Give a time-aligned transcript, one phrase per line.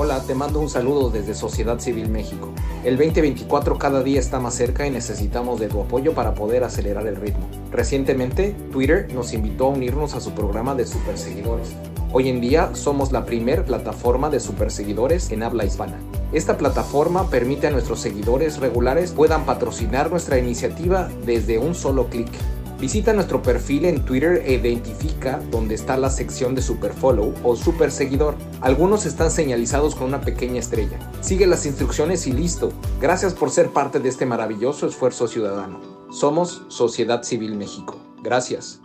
[0.00, 2.52] Hola, te mando un saludo desde Sociedad Civil México.
[2.84, 7.08] El 2024 cada día está más cerca y necesitamos de tu apoyo para poder acelerar
[7.08, 7.48] el ritmo.
[7.72, 11.70] Recientemente, Twitter nos invitó a unirnos a su programa de superseguidores.
[12.12, 15.98] Hoy en día somos la primer plataforma de superseguidores en habla hispana.
[16.32, 22.30] Esta plataforma permite a nuestros seguidores regulares puedan patrocinar nuestra iniciativa desde un solo clic.
[22.78, 27.90] Visita nuestro perfil en Twitter e identifica dónde está la sección de Superfollow o Super
[27.90, 28.36] Seguidor.
[28.60, 30.98] Algunos están señalizados con una pequeña estrella.
[31.20, 32.72] Sigue las instrucciones y listo.
[33.00, 35.80] Gracias por ser parte de este maravilloso esfuerzo ciudadano.
[36.10, 38.00] Somos Sociedad Civil México.
[38.20, 38.80] Gracias.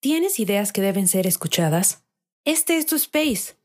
[0.00, 2.04] ¿Tienes ideas que deben ser escuchadas?
[2.44, 3.56] Este es tu space.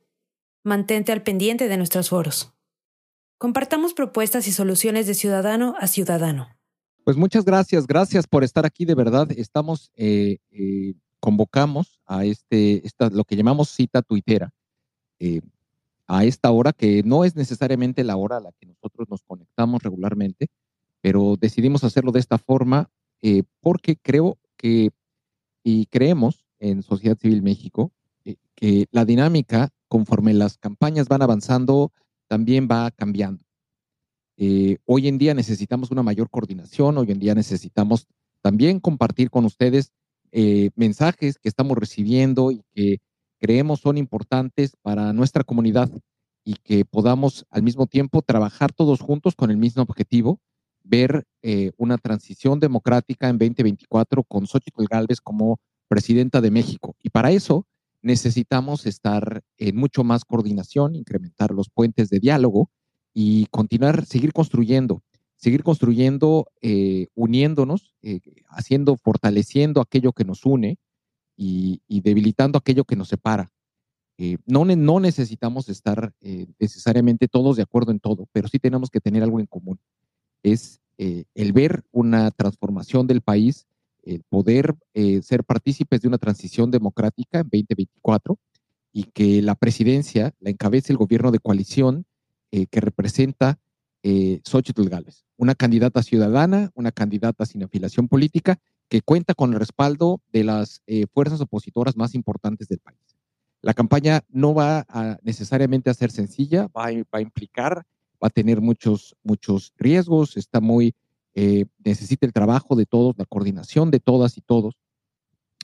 [0.63, 2.51] Mantente al pendiente de nuestros foros.
[3.37, 6.49] Compartamos propuestas y soluciones de ciudadano a ciudadano.
[7.03, 9.27] Pues muchas gracias, gracias por estar aquí, de verdad.
[9.35, 14.51] Estamos, eh, eh, convocamos a este, esta, lo que llamamos cita tuitera,
[15.19, 15.39] eh,
[16.07, 19.81] a esta hora, que no es necesariamente la hora a la que nosotros nos conectamos
[19.81, 20.47] regularmente,
[20.99, 22.89] pero decidimos hacerlo de esta forma
[23.61, 24.89] porque creo que,
[25.63, 27.91] y creemos en Sociedad Civil México,
[28.55, 31.91] que la dinámica, conforme las campañas van avanzando,
[32.27, 33.43] también va cambiando.
[34.37, 38.07] Eh, hoy en día necesitamos una mayor coordinación, hoy en día necesitamos
[38.41, 39.91] también compartir con ustedes
[40.31, 42.99] eh, mensajes que estamos recibiendo y que
[43.39, 45.89] creemos son importantes para nuestra comunidad
[46.43, 50.39] y que podamos al mismo tiempo trabajar todos juntos con el mismo objetivo,
[50.83, 56.95] ver eh, una transición democrática en 2024 con Xochitl Galvez como presidenta de México.
[57.03, 57.67] Y para eso
[58.01, 62.71] necesitamos estar en mucho más coordinación, incrementar los puentes de diálogo
[63.13, 65.03] y continuar, seguir construyendo,
[65.41, 68.19] seguir construyendo, eh, uniéndonos, eh,
[68.49, 70.77] haciendo, fortaleciendo aquello que nos une
[71.35, 73.51] y, debilitando aquello que nos separa.
[74.19, 76.13] Eh, no, no necesitamos estar
[76.59, 79.79] necesariamente todos de acuerdo en todo, pero sí tenemos que tener algo en común.
[80.43, 83.65] Es el ver una transformación del país,
[84.03, 84.75] el poder
[85.23, 88.37] ser partícipes de una transición democrática en 2024
[88.93, 92.05] y que la presidencia la encabece el gobierno de coalición
[92.51, 93.57] que representa
[94.03, 98.59] eh, Xochitl Gálvez, una candidata ciudadana, una candidata sin afiliación política
[98.89, 102.99] que cuenta con el respaldo de las eh, fuerzas opositoras más importantes del país.
[103.61, 104.87] La campaña no va
[105.21, 107.85] necesariamente a ser sencilla, va a, implicar,
[108.21, 110.95] va a tener muchos, muchos riesgos, está muy,
[111.35, 114.73] eh, necesita el trabajo de todos, la coordinación de todas y todos.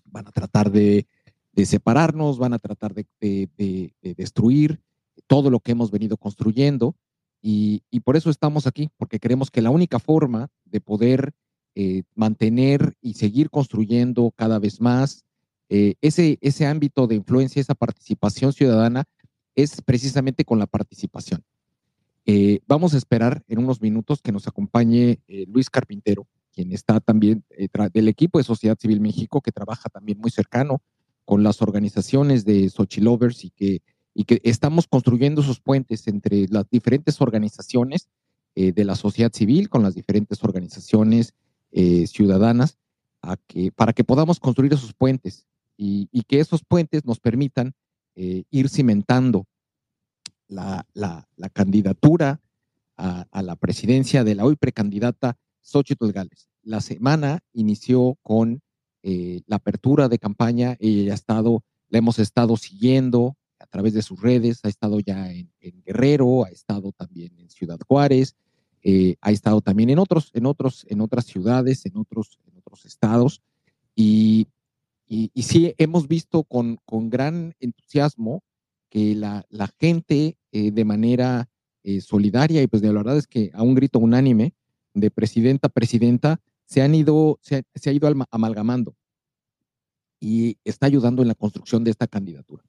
[0.06, 1.07] Van a tratar de,
[1.54, 4.80] de separarnos, van a tratar de, de, de destruir,
[5.25, 6.95] todo lo que hemos venido construyendo
[7.50, 11.32] Y, por eso estamos aquí, porque creemos que la única forma de poder
[11.76, 15.24] eh, mantener y seguir construyendo cada vez más
[15.70, 19.06] eh, ese, ese ámbito de influencia, esa participación ciudadana,
[19.56, 21.42] es precisamente con la participación.
[22.26, 27.46] Eh, vamos a esperar en unos minutos que nos acompañe Luis Carpintero, quien está también
[27.94, 30.82] del equipo de Sociedad Civil México, que trabaja también muy cercano
[31.24, 33.82] con las organizaciones de Xochilovers y que
[34.19, 38.10] y que estamos construyendo esos puentes entre las diferentes organizaciones
[38.56, 41.36] eh, de la sociedad civil con las diferentes organizaciones
[41.72, 42.80] eh, ciudadanas
[43.75, 45.46] para que podamos construir esos puentes
[45.78, 47.75] y, que esos puentes nos permitan
[48.16, 49.46] eh, ir cimentando
[50.48, 50.84] la,
[51.54, 52.42] candidatura
[52.96, 56.50] a, la presidencia de la hoy precandidata Xochitl Gales.
[56.63, 58.62] La semana inició con
[59.04, 63.37] la apertura de campaña, ella ha estado, la hemos estado siguiendo,
[63.68, 65.52] a través de sus redes, ha estado ya en,
[65.86, 68.36] Guerrero, ha estado también en Ciudad Juárez,
[68.81, 72.86] eh, ha estado también en otros, en otros, en otras ciudades, en otros, en otros
[72.86, 73.42] estados,
[73.94, 74.48] y,
[75.08, 78.42] y, sí hemos visto con, con gran entusiasmo
[78.90, 81.50] que la, la gente eh, de manera
[81.84, 84.54] eh, solidaria, y pues de la verdad es que a un grito unánime
[84.94, 88.96] de presidenta a presidenta, se han ido, se ha ido amalgamando
[90.20, 92.63] y está ayudando en la construcción de esta candidatura.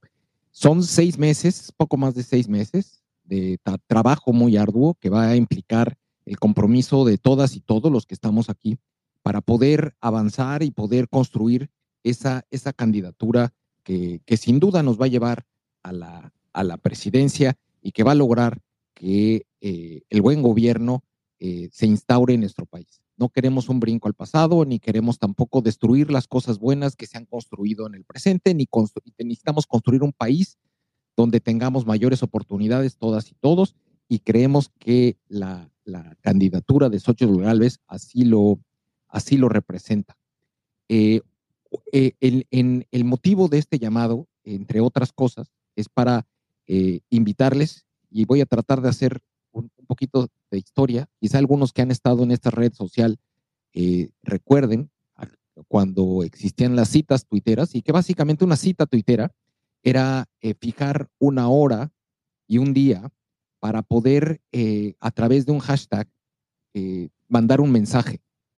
[0.50, 5.36] Son seis meses, poco más de seis meses de trabajo muy arduo que va a
[5.36, 8.78] implicar el compromiso de todas y todos los que estamos aquí
[9.22, 11.70] para poder avanzar y poder construir
[12.02, 13.52] esa, esa candidatura
[13.82, 15.46] que, sin duda nos va a llevar
[15.82, 18.60] a la, a la presidencia y que va a lograr
[18.94, 21.04] que eh, el buen gobierno
[21.38, 23.00] eh, se instaure en nuestro país.
[23.18, 27.18] No queremos un brinco al pasado, ni queremos tampoco destruir las cosas buenas que se
[27.18, 28.68] han construido en el presente, ni
[29.18, 30.56] necesitamos construir un país
[31.16, 33.74] donde tengamos mayores oportunidades todas y todos,
[34.08, 35.70] y creemos que la,
[36.20, 38.60] candidatura de Xochitl Galvez así lo,
[39.08, 40.18] así lo representa.
[40.88, 41.22] Eh,
[41.92, 46.26] eh, el, motivo de este llamado, entre otras cosas, es para
[46.66, 49.22] eh, invitarles, y voy a tratar de hacer
[49.58, 51.08] un, poquito de historia.
[51.20, 53.18] Quizá algunos que han estado en esta red social
[53.72, 54.90] eh, recuerden
[55.66, 59.32] cuando existían las citas tuiteras y que básicamente una cita tuitera
[59.82, 61.90] era eh, fijar una hora
[62.46, 63.10] y un día
[63.58, 66.08] para poder eh, a través de un hashtag
[67.26, 68.20] mandar un mensaje.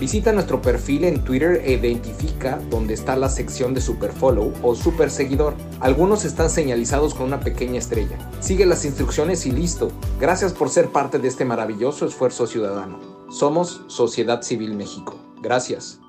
[0.00, 5.10] Visita nuestro perfil en Twitter e identifica dónde está la sección de Superfollow o Super
[5.10, 5.54] Seguidor.
[5.78, 8.16] Algunos están señalizados con una pequeña estrella.
[8.40, 9.92] Sigue las instrucciones y listo.
[10.18, 12.98] Gracias por ser parte de este maravilloso esfuerzo ciudadano.
[13.30, 15.20] Somos Sociedad Civil México.
[15.42, 16.00] Gracias.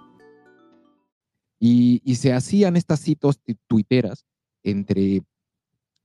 [1.59, 4.25] Y, se hacían estas citas tuiteras
[4.63, 5.21] entre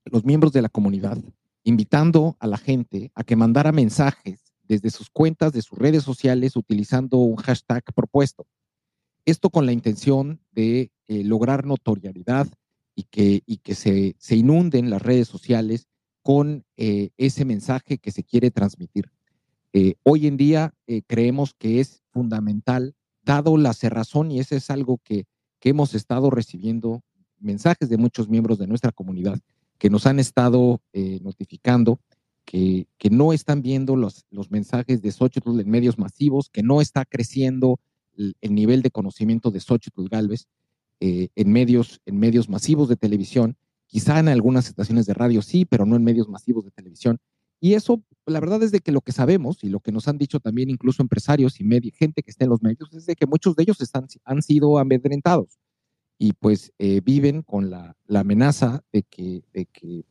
[0.03, 1.17] los miembros de la comunidad,
[1.63, 6.55] invitando a la gente a que mandara mensajes desde sus cuentas de sus redes sociales
[6.55, 8.45] utilizando un hashtag propuesto.
[9.25, 12.47] Esto con la intención de eh, lograr notoriedad
[12.95, 15.87] y que, y que se, se, inunden las redes sociales
[16.21, 19.11] con eh, ese mensaje que se quiere transmitir.
[19.73, 20.73] Eh, hoy en día
[21.07, 25.25] creemos que es fundamental, dado la cerrazón, y ese es algo que,
[25.59, 27.03] que hemos estado recibiendo
[27.39, 29.39] mensajes de muchos miembros de nuestra comunidad
[29.77, 30.81] que nos han estado
[31.21, 31.99] notificando
[32.47, 37.03] que, no están viendo los, los mensajes de Xochitl en medios masivos, que no está
[37.03, 37.79] creciendo
[38.15, 40.47] el, nivel de conocimiento de Xochitl Galvez
[41.01, 45.65] eh, en, medios, en medios masivos de televisión, quizá en algunas estaciones de radio sí,
[45.65, 47.19] pero no en medios masivos de televisión.
[47.59, 50.17] Y eso, la verdad es de que lo que sabemos y lo que nos han
[50.17, 53.55] dicho también incluso empresarios y gente que está en los medios es de que muchos
[53.57, 55.59] de ellos están, han sido amedrentados
[56.17, 60.05] y pues eh, viven con la, la amenaza de que, de que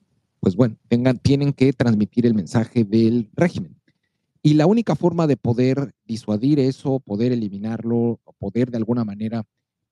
[0.46, 3.74] pues bueno, tengan, tienen que transmitir el mensaje del régimen.
[4.44, 9.44] Y la única forma de poder disuadir eso, poder eliminarlo, poder de alguna manera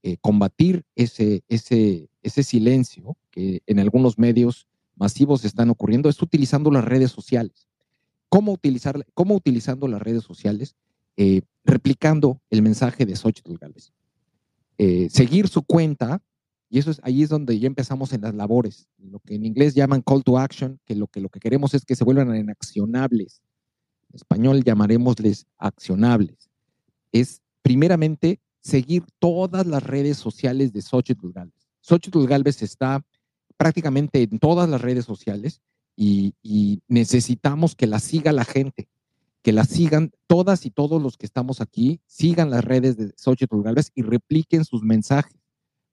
[0.05, 6.71] eh, combatir ese, ese, ese silencio que en algunos medios masivos están ocurriendo es utilizando
[6.71, 7.67] las redes sociales.
[8.29, 10.77] ¿Cómo, utilizar, cómo utilizando las redes sociales?
[11.17, 13.93] Eh, replicando el mensaje de Xochitl Gales.
[14.79, 16.23] Eh, seguir su cuenta
[16.69, 19.75] y eso es, ahí es donde ya empezamos en las labores, lo que en inglés
[19.75, 22.51] llaman call to action, que lo que, lo que queremos es que se vuelvan en
[22.51, 23.43] accionables.
[24.11, 26.51] En español llamaremosles accionables.
[27.13, 31.69] Es primeramente seguir todas las redes sociales de Xochitl Galvez.
[31.81, 33.05] Xochitl Galvez está
[33.57, 35.61] prácticamente en todas las redes sociales
[35.97, 36.35] y,
[36.89, 38.89] necesitamos que la siga la gente,
[39.43, 43.63] que la sigan todas y todos los que estamos aquí, sigan las redes de Xochitl
[43.63, 45.44] Galvez y repliquen sus mensajes.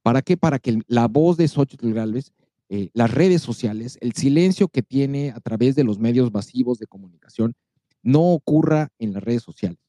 [0.02, 0.38] ¿Para qué?
[0.38, 2.32] Para que la voz de Xochitl Galvez,
[2.70, 6.88] eh, las redes sociales, el silencio que tiene a través de los medios masivos de
[6.88, 7.54] comunicación,
[8.02, 9.80] no ocurra en las redes sociales.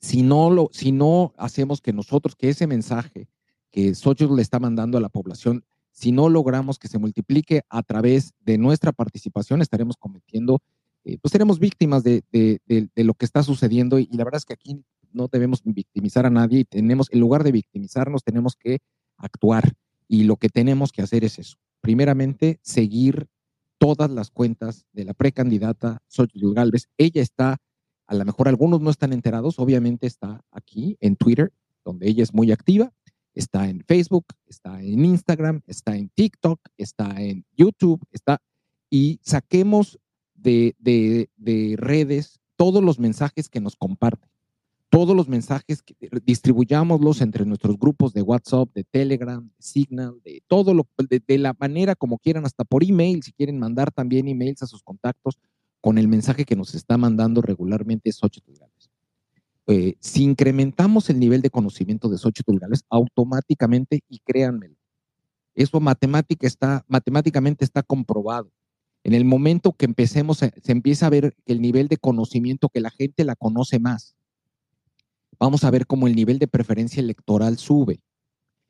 [0.00, 3.28] Si no, lo, si no hacemos que nosotros, que ese mensaje
[3.70, 5.64] que Xochitl le está mandando a la población
[5.94, 10.60] si no logramos que se multiplique a través de nuestra participación, estaremos cometiendo,
[11.04, 12.24] eh, pues seremos víctimas de,
[12.96, 16.60] lo que está sucediendo y, la verdad es que aquí no debemos victimizar a nadie
[16.60, 18.80] y tenemos, en lugar de victimizarnos, tenemos que
[19.16, 19.74] actuar
[20.08, 21.56] y lo que tenemos que hacer es eso.
[21.80, 23.26] Primeramente, seguir
[23.78, 26.88] todas las cuentas de la precandidata Xochitl Galvez.
[26.96, 27.58] Ella está,
[28.06, 31.52] a lo mejor algunos no están enterados, obviamente está aquí en Twitter,
[31.84, 32.92] donde ella es muy activa
[33.34, 38.40] está en Facebook, está en Instagram, está en TikTok, está en YouTube, está
[38.88, 39.98] y saquemos
[40.34, 41.26] de,
[41.78, 44.30] redes todos los mensajes que nos comparten,
[44.94, 50.40] todos los mensajes, que, distribuyámoslos entre nuestros grupos de WhatsApp, de Telegram, de Signal, de
[50.46, 54.62] todo lo, de, la manera como quieran, hasta por email, si quieren mandar también emails
[54.62, 55.40] a sus contactos
[55.80, 58.52] con el mensaje que nos está mandando regularmente Xochitl
[59.66, 64.76] eh, si incrementamos el nivel de conocimiento de Xochitl Gálvez, automáticamente, y créanmelo,
[65.56, 68.52] eso matemática está, matemáticamente está comprobado.
[69.02, 72.90] En el momento que empecemos, se empieza a ver el nivel de conocimiento, que la
[72.90, 74.14] gente la conoce más.
[75.38, 78.00] Vamos a ver cómo el nivel de preferencia electoral sube.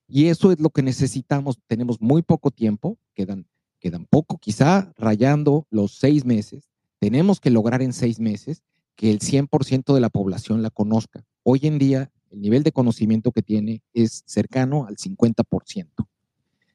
[0.07, 1.59] Y eso es lo que necesitamos.
[1.67, 3.47] Tenemos muy poco tiempo, quedan,
[3.81, 6.69] quedan poco, quizá rayando los seis meses.
[6.99, 8.63] Tenemos que lograr en seis meses
[8.97, 11.25] que el 100% de la población la conozca.
[11.43, 15.89] Hoy en día, el nivel de conocimiento que tiene es cercano al 50%.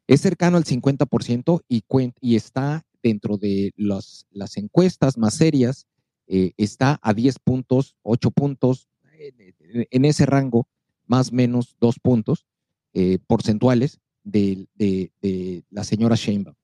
[0.08, 1.84] Es cercano al 50% y,
[2.19, 5.88] y está dentro de las encuestas más serias,
[6.27, 8.88] eh, está a 10 puntos, 8 puntos,
[9.19, 10.67] en, ese rango,
[11.05, 12.45] más o menos 2 puntos
[12.93, 16.55] eh, porcentuales de, de la señora Sheinbaum.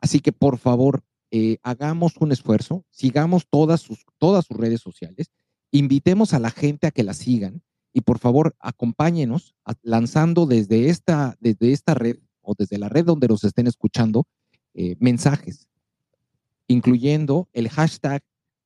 [0.00, 1.02] Así que por favor,
[1.36, 5.32] eh, hagamos un esfuerzo, sigamos todas sus, todas sus redes sociales,
[5.72, 7.60] invitemos a la gente a que la sigan
[7.92, 13.26] y por favor acompáñenos lanzando desde esta, desde esta red o desde la red donde
[13.26, 14.28] nos estén escuchando
[14.74, 15.66] eh, mensajes,
[16.68, 18.22] incluyendo el hashtag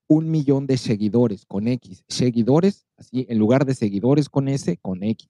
[0.08, 5.02] un millón de seguidores con X, seguidores, así en lugar de seguidores con S, con
[5.04, 5.28] X.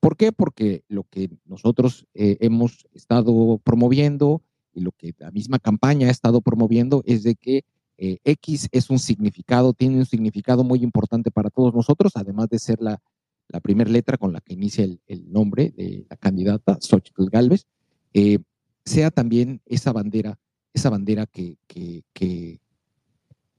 [0.00, 0.32] ¿Por qué?
[0.32, 4.42] Porque lo que nosotros eh, hemos estado promoviendo,
[4.74, 7.64] y lo que la misma campaña ha estado promoviendo es de que
[7.98, 12.58] eh, X es un significado, tiene un significado muy importante para todos nosotros, además de
[12.58, 13.02] ser la,
[13.48, 17.66] la primera letra con la que inicia el, nombre de la candidata, Xochitl Galvez,
[18.14, 18.38] eh,
[18.84, 20.38] sea también esa bandera,
[20.72, 22.60] esa bandera que, que, que,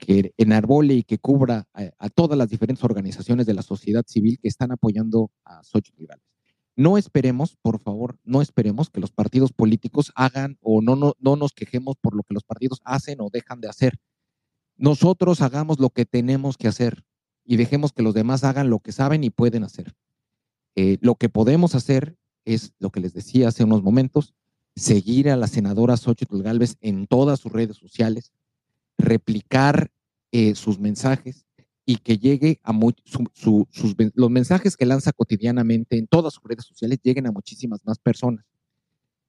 [0.05, 4.49] que enarbole y que cubra a, todas las diferentes organizaciones de la sociedad civil que
[4.49, 6.25] están apoyando a Xochitl Galvez.
[6.75, 11.35] No esperemos, por favor, no esperemos que los partidos políticos hagan o no, no, no
[11.35, 13.97] nos quejemos por lo que los partidos hacen o dejan de hacer.
[14.75, 17.05] Nosotros hagamos lo que tenemos que hacer
[17.45, 19.93] y dejemos que los demás hagan lo que saben y pueden hacer.
[20.75, 24.33] Eh, lo que podemos hacer es lo que les decía hace unos momentos,
[24.75, 28.33] seguir a la senadora Xochitl Galvez en todas sus redes sociales,
[28.97, 29.91] replicar
[30.31, 31.45] eh, sus mensajes,
[31.85, 32.73] y que llegue a
[33.03, 37.99] sus, los mensajes que lanza cotidianamente en todas sus redes sociales lleguen a muchísimas más
[37.99, 38.45] personas.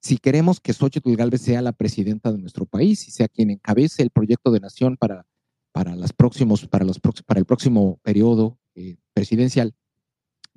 [0.00, 4.02] Si queremos que Xochitl Galvez sea la presidenta de nuestro país y sea quien encabece
[4.02, 5.26] el proyecto de nación para,
[5.73, 9.75] para, las próximos, para, los, para el próximo periodo eh, presidencial,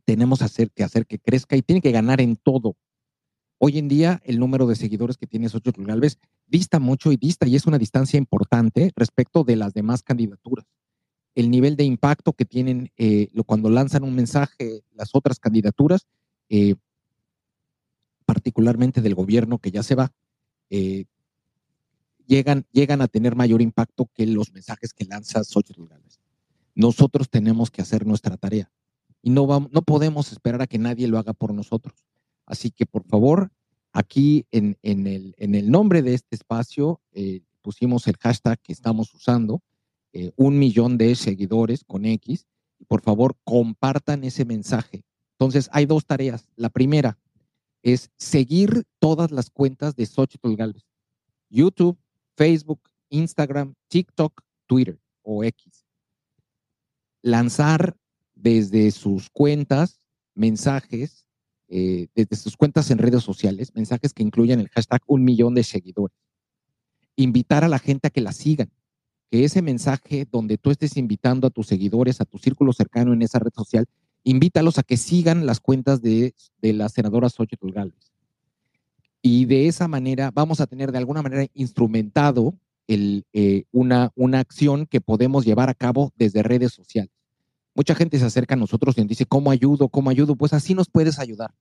[0.05, 0.39] tenemos
[0.75, 2.75] que hacer que crezca y tiene que ganar en todo.
[3.59, 7.47] Hoy en día, el número de seguidores que tiene Xochitl Galvez dista mucho y dista
[7.47, 10.65] y es una distancia importante respecto de las demás candidaturas
[11.37, 16.07] el nivel de impacto que tienen eh, cuando lanzan un mensaje las otras candidaturas,
[16.49, 16.73] eh,
[18.25, 20.11] particularmente del gobierno que ya se va,
[20.71, 21.05] eh,
[22.25, 26.19] llegan, llegan a tener mayor impacto que los mensajes que lanza Xochitl Gálvez.
[26.73, 28.71] Nosotros tenemos que hacer nuestra tarea
[29.21, 32.03] y no, vamos, no podemos esperar a que nadie lo haga por nosotros.
[32.47, 33.51] Así que, por favor,
[33.91, 37.01] aquí en, el, nombre de este espacio
[37.61, 39.61] pusimos el hashtag que estamos usando,
[40.13, 42.47] eh, un millón de seguidores con X.
[42.87, 45.03] Por favor, compartan ese mensaje.
[45.33, 46.47] Entonces, hay dos tareas.
[46.55, 47.19] La primera
[47.83, 50.85] es seguir todas las cuentas de Xochitl Galvez.
[51.49, 51.99] YouTube,
[52.35, 55.85] Facebook, Instagram, TikTok, Twitter o X.
[57.21, 57.97] Lanzar
[58.33, 59.99] desde sus cuentas
[60.33, 61.26] mensajes
[61.69, 65.63] eh, desde sus cuentas en redes sociales, mensajes que incluyan el hashtag un millón de
[65.63, 66.17] seguidores.
[67.15, 68.71] Invitar a la gente a que la sigan,
[69.29, 73.21] que ese mensaje donde tú estés invitando a tus seguidores, a tu círculo cercano en
[73.21, 73.86] esa red social,
[74.24, 78.12] invítalos a que sigan las cuentas de, de la senadora Xochitl Gálvez.
[79.21, 82.55] Y de esa manera vamos a tener de alguna manera instrumentado
[82.88, 87.12] eh, una, una acción que podemos llevar a cabo desde redes sociales.
[87.77, 89.88] Mucha gente se acerca a nosotros y nos dice, ¿cómo ayudo?
[89.88, 90.36] ¿Cómo ayudo?
[90.36, 91.53] Pues así nos puedes ayudar.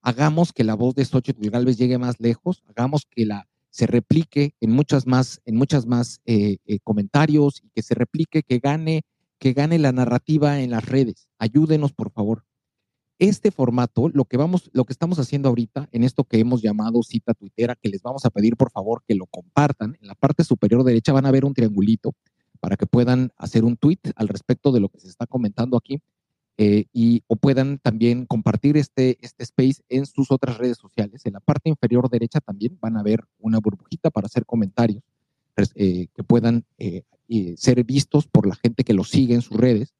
[0.00, 4.56] Hagamos que la voz de Xochitl Galvez llegue más lejos, hagamos que la se replique
[4.60, 9.02] en muchas más, en muchas más eh, eh, comentarios y que se replique, que gane,
[9.38, 11.28] que gane la narrativa en las redes.
[11.38, 12.44] Ayúdenos, por favor.
[13.20, 17.04] Este formato, lo que vamos, lo que estamos haciendo ahorita en esto que hemos llamado
[17.04, 19.96] cita tuitera, que les vamos a pedir por favor que lo compartan.
[20.00, 22.16] En la parte superior derecha van a ver un triangulito
[22.62, 26.00] para que puedan hacer un tweet al respecto de lo que se está comentando aquí
[26.58, 31.26] eh, y o puedan también compartir este, este space en sus otras redes sociales.
[31.26, 35.02] En la parte inferior derecha también van a ver una burbujita para hacer comentarios
[35.74, 37.02] eh, que puedan eh,
[37.56, 39.92] ser vistos por la gente que los sigue en sus redes.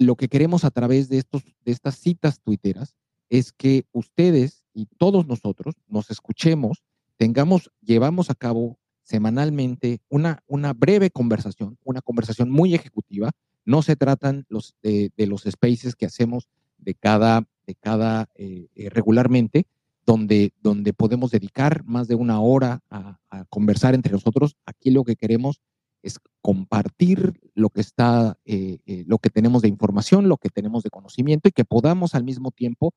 [0.00, 2.96] lo que queremos a través de, estos, de estas citas tuiteras
[3.30, 6.82] es que ustedes y todos nosotros nos escuchemos,
[7.18, 13.30] tengamos, llevamos a cabo semanalmente una, una breve conversación, una conversación muy ejecutiva.
[13.64, 18.90] No se tratan los, de, los spaces que hacemos de cada, de cada eh, eh,
[18.90, 19.66] regularmente,
[20.04, 23.18] donde, donde podemos dedicar más de una hora a,
[23.48, 24.56] conversar entre nosotros.
[24.66, 25.60] Aquí lo que queremos
[26.02, 30.90] es compartir lo que está, eh, lo que tenemos de información, lo que tenemos de
[30.90, 32.92] conocimiento y que podamos al mismo tiempo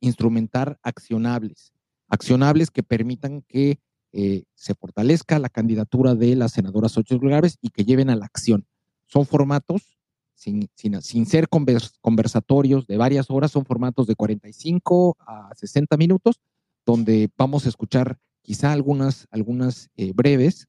[0.00, 1.72] instrumentar accionables,
[2.08, 3.80] accionables que permitan que
[4.12, 8.26] eh, se fortalezca la candidatura de las senadoras ocho lugares y que lleven a la
[8.26, 8.66] acción.
[9.06, 9.98] Son formatos,
[10.34, 16.40] sin, sin, ser conversatorios de varias horas, son formatos de 45 a 60 minutos,
[16.84, 20.66] donde vamos a escuchar quizá algunas, algunas eh, breves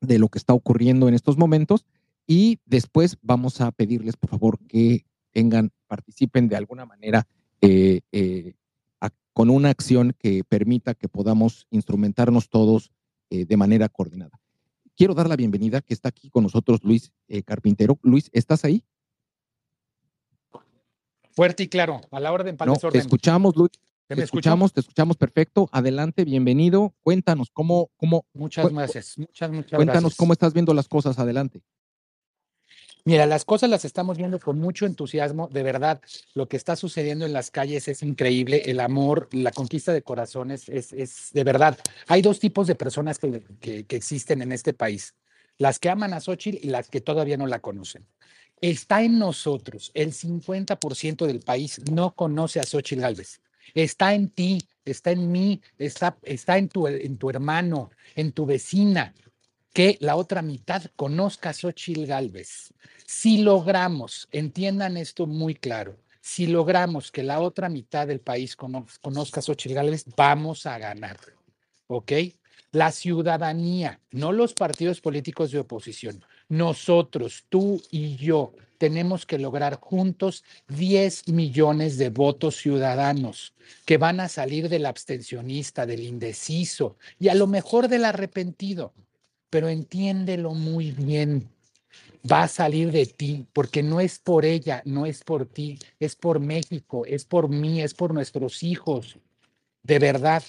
[0.00, 1.84] de lo que está ocurriendo en estos momentos
[2.26, 7.26] y después vamos a pedirles, por favor, que tengan, participen de alguna manera
[7.60, 8.00] eh,
[9.32, 12.90] con una acción que permita que podamos instrumentarnos todos
[13.30, 14.40] eh, de manera coordinada.
[14.96, 17.98] Quiero dar la bienvenida que está aquí con nosotros Luis eh, Carpintero.
[18.02, 18.82] Luis, ¿estás ahí?
[21.32, 23.72] Fuerte y claro, a la orden para no, Te escuchamos, Luis.
[24.06, 25.68] Te, escuchamos, te escuchamos perfecto.
[25.72, 26.94] Adelante, bienvenido.
[27.02, 28.24] Cuéntanos cómo, cómo.
[28.32, 29.18] Muchas gracias.
[29.18, 31.18] Muchas, muchas cuéntanos cómo estás viendo las cosas.
[31.18, 31.62] Adelante.
[33.06, 36.00] Mira, las cosas las estamos viendo con mucho entusiasmo, de verdad.
[36.34, 38.64] Lo que está sucediendo en las calles es increíble.
[38.66, 41.78] El amor, la conquista de corazones es, de verdad.
[42.08, 45.14] Hay dos tipos de personas que, existen en este país:
[45.56, 48.08] las que aman a Xochitl y las que todavía no la conocen.
[48.60, 49.92] Está en nosotros.
[49.94, 53.40] El 50% del país no conoce a Xochitl Galvez.
[53.74, 58.46] Está en ti, está en mí, está, está en, tu, en tu hermano, en tu
[58.46, 59.14] vecina,
[59.76, 62.72] que la otra mitad conozca a Xochitl Galvez.
[63.04, 69.40] Si logramos, entiendan esto muy claro, si logramos que la otra mitad del país conozca
[69.40, 71.18] a Xochitl Galvez, vamos a ganar.
[71.88, 72.10] ¿Ok?
[72.72, 79.78] La ciudadanía, no los partidos políticos de oposición, nosotros, tú y yo, tenemos que lograr
[79.78, 83.52] juntos 10 millones de votos ciudadanos
[83.84, 88.94] que van a salir del abstencionista, del indeciso y a lo mejor del arrepentido
[89.56, 91.48] pero entiéndelo muy bien.
[92.30, 96.14] Va a salir de ti, porque no es por ella, no es por ti, es
[96.14, 99.16] por México, es por mí, es por nuestros hijos.
[99.82, 100.42] De verdad,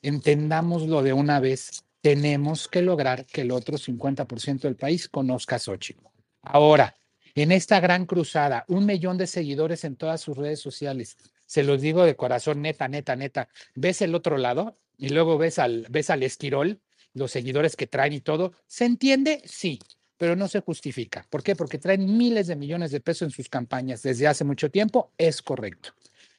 [0.00, 1.84] entendámoslo de una vez.
[2.00, 6.06] Tenemos que lograr que el otro 50% del país conozca a Xochitl.
[6.40, 6.96] Ahora,
[7.34, 11.18] en esta gran cruzada, un millón de seguidores en todas sus redes sociales.
[11.44, 13.50] Se los digo de corazón, neta, neta, neta.
[13.74, 14.78] ¿Ves el otro lado?
[14.96, 16.80] Y luego ves al, ves al esquirol
[17.14, 18.52] los seguidores que traen y todo.
[18.66, 19.42] ¿Se entiende?
[19.44, 19.78] Sí,
[20.16, 21.26] pero no se justifica.
[21.30, 21.56] ¿Por qué?
[21.56, 25.12] Porque traen miles de millones de pesos en sus campañas desde hace mucho tiempo.
[25.16, 25.94] Es correcto.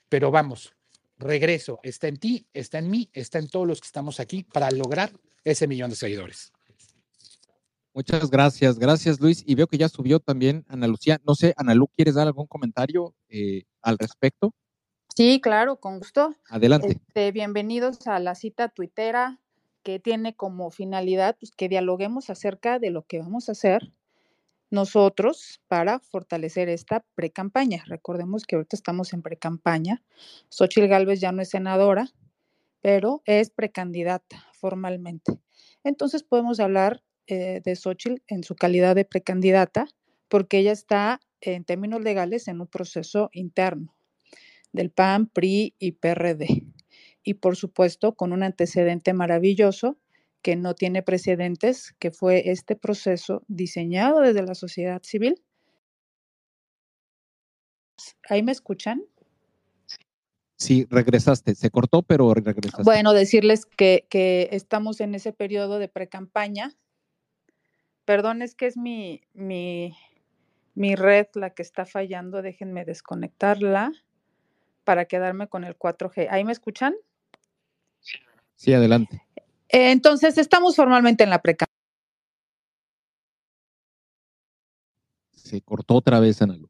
[0.08, 0.74] Pero vamos,
[1.18, 1.80] regreso.
[1.84, 5.12] Está en ti, está en mí, está en todos los que estamos aquí para lograr
[5.44, 6.52] ese millón de seguidores.
[7.94, 9.44] Muchas gracias, gracias Luis.
[9.46, 11.20] Y veo que ya subió también Ana Lucía.
[11.26, 14.54] No sé, Ana Lu, ¿quieres dar algún comentario eh, al respecto?
[15.16, 16.34] Sí, claro, con gusto.
[16.50, 17.00] Adelante.
[17.08, 19.40] Este, bienvenidos a la cita tuitera
[19.84, 23.91] que tiene como finalidad pues, que dialoguemos acerca de lo que vamos a hacer
[24.70, 27.84] nosotros para fortalecer esta pre-campaña.
[27.88, 30.02] Recordemos que ahorita estamos en pre-campaña.
[30.50, 32.10] Xochitl Gálvez ya no es senadora,
[32.80, 35.39] pero es precandidata formalmente.
[35.84, 39.88] Entonces podemos hablar eh, de Xochitl en su calidad de precandidata
[40.30, 43.94] porque ella está en términos legales en un proceso interno.
[44.74, 46.71] del PAN, PRI y PRD.
[47.24, 49.98] Y por supuesto, con un antecedente maravilloso
[50.42, 55.42] que no tiene precedentes, que fue este proceso diseñado desde la sociedad civil.
[58.28, 59.04] ¿Ahí me escuchan?
[60.56, 62.84] Sí, regresaste, se cortó, pero regresaste.
[62.84, 66.76] Bueno, decirles que, que estamos en ese periodo de pre-campaña.
[68.06, 69.96] Perdón, es que es mi, mi,
[70.76, 72.42] mi red la que está fallando.
[72.42, 73.92] Déjenme desconectarla
[74.84, 76.28] para quedarme con el 4G.
[76.30, 76.96] ¿Ahí me escuchan?
[78.62, 79.26] Sí, adelante.
[79.69, 81.76] Entonces, estamos formalmente en la pre-campaña.
[85.32, 86.69] Se cortó otra vez, Ana Lu.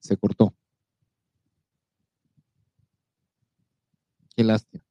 [0.00, 0.54] Se cortó.
[4.34, 4.82] Qué lástima.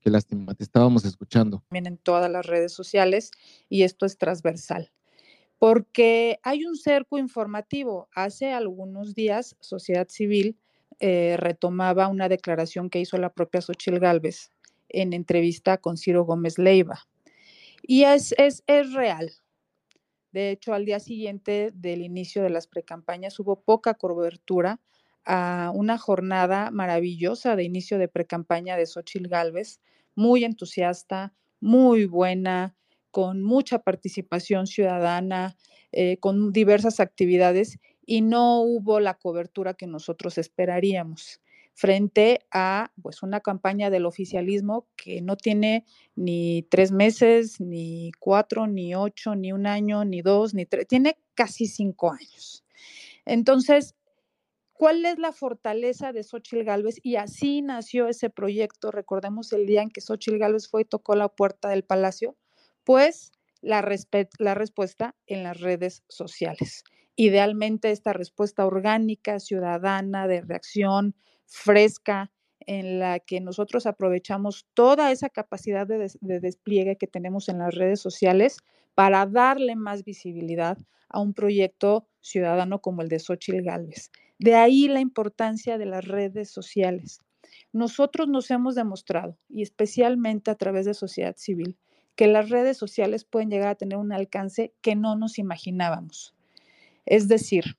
[0.00, 0.54] Qué lástima.
[0.54, 1.64] Te estábamos escuchando.
[1.70, 3.30] También en todas las redes sociales
[3.70, 4.92] y esto es transversal.
[5.56, 8.10] Porque hay un cerco informativo.
[8.14, 10.60] Hace algunos días, Sociedad Civil
[11.00, 14.50] eh, retomaba una declaración que hizo la propia Xochil Gálvez
[14.88, 17.06] en entrevista con Ciro Gómez Leiva.
[17.82, 19.32] Y es, es, es real.
[20.32, 24.80] De hecho, al día siguiente del inicio de las precampañas hubo poca cobertura
[25.24, 29.80] a una jornada maravillosa de inicio de precampaña de Xochil Gálvez,
[30.14, 32.74] muy entusiasta, muy buena,
[33.10, 35.56] con mucha participación ciudadana,
[35.92, 41.40] eh, con diversas actividades y no hubo la cobertura que nosotros esperaríamos
[41.74, 48.66] frente a pues una campaña del oficialismo que no tiene ni tres meses, ni cuatro,
[48.68, 52.64] ni ocho, ni un año, ni dos, ni tres, tiene casi cinco años.
[53.24, 53.94] Entonces,
[54.76, 56.98] ¿Cuál es la fortaleza de Xochil Gálvez?
[57.00, 58.90] Y así nació ese proyecto.
[58.90, 62.36] Recordemos el día en que Xochil Gálvez fue y tocó la puerta del palacio.
[62.82, 63.30] Pues
[63.62, 63.88] la,
[64.38, 66.82] la respuesta en las redes sociales.
[67.16, 71.14] Idealmente esta respuesta orgánica, ciudadana, de reacción,
[71.46, 72.32] fresca,
[72.66, 77.58] en la que nosotros aprovechamos toda esa capacidad de, des de, despliegue que tenemos en
[77.58, 78.56] las redes sociales
[78.94, 84.10] para darle más visibilidad a un proyecto ciudadano como el de Xochil Gálvez.
[84.38, 87.20] De ahí la importancia de las redes sociales.
[87.72, 91.76] Nosotros nos hemos demostrado, y especialmente a través de sociedad civil,
[92.16, 96.34] que las redes sociales pueden llegar a tener un alcance que no nos imaginábamos.
[97.06, 97.76] Es decir,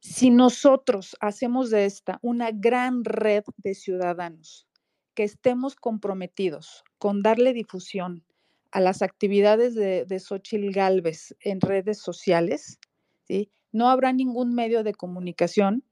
[0.00, 4.66] si nosotros hacemos de esta una gran red de ciudadanos
[5.14, 8.24] que estemos comprometidos con darle difusión
[8.70, 12.78] a las actividades de, de Xochitl Galvez en redes sociales,
[13.26, 13.50] ¿sí?
[13.72, 15.84] no habrá ningún medio de comunicación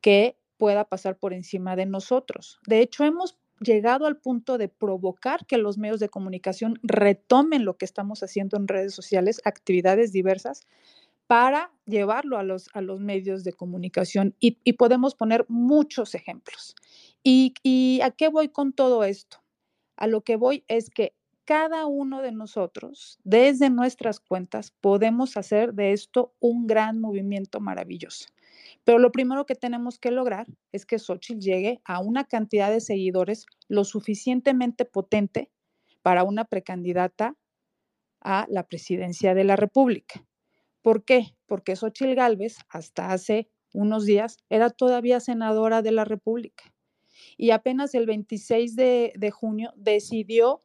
[0.00, 2.60] que pueda pasar por encima de nosotros.
[2.66, 7.76] De hecho, hemos llegado al punto de provocar que los medios de comunicación retomen lo
[7.76, 10.66] que estamos haciendo en redes sociales, actividades diversas,
[11.30, 14.34] para llevarlo a los, a los medios de comunicación.
[14.40, 16.74] Y, podemos poner muchos ejemplos.
[17.22, 19.40] ¿Y, ¿Y a qué voy con todo esto?
[19.96, 21.14] A lo que voy es que
[21.44, 28.26] cada uno de nosotros, desde nuestras cuentas, podemos hacer de esto un gran movimiento maravilloso.
[28.82, 32.80] Pero lo primero que tenemos que lograr es que Xochitl llegue a una cantidad de
[32.80, 35.48] seguidores lo suficientemente potente
[36.02, 37.36] para una precandidata
[38.20, 40.26] a la presidencia de la República.
[40.82, 41.36] ¿Por qué?
[41.46, 46.74] Porque Xochitl Gálvez, hasta hace unos días, era todavía senadora de la República.
[47.36, 50.64] Y apenas el 26 de, de junio decidió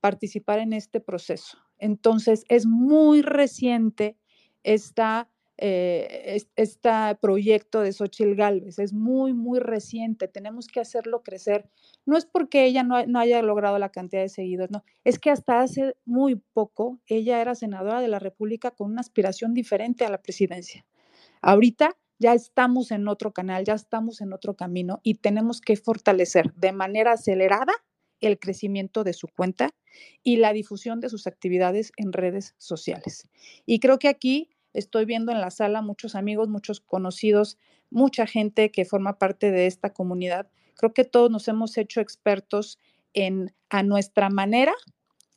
[0.00, 1.58] participar en este proceso.
[1.78, 4.16] Entonces, es muy reciente
[4.62, 6.90] esta, eh, este
[7.20, 11.68] proyecto de Xochitl Galvez, es muy, muy reciente, tenemos que hacerlo crecer.
[12.06, 15.30] No es porque ella no, no haya logrado la cantidad de seguidores, no, es que
[15.30, 20.10] hasta hace muy poco ella era senadora de la República con una aspiración diferente a
[20.10, 20.86] la presidencia.
[21.42, 26.52] Ahorita ya estamos en otro canal, ya estamos en otro camino y tenemos que fortalecer
[26.54, 27.72] de manera acelerada
[28.20, 29.70] el crecimiento de su cuenta
[30.22, 33.28] y la difusión de sus actividades en redes sociales.
[33.66, 37.58] Y creo que aquí estoy viendo en la sala muchos amigos, muchos conocidos,
[37.90, 40.50] mucha gente que forma parte de esta comunidad.
[40.76, 42.78] Creo que todos nos hemos hecho expertos
[43.14, 44.74] en, a nuestra manera,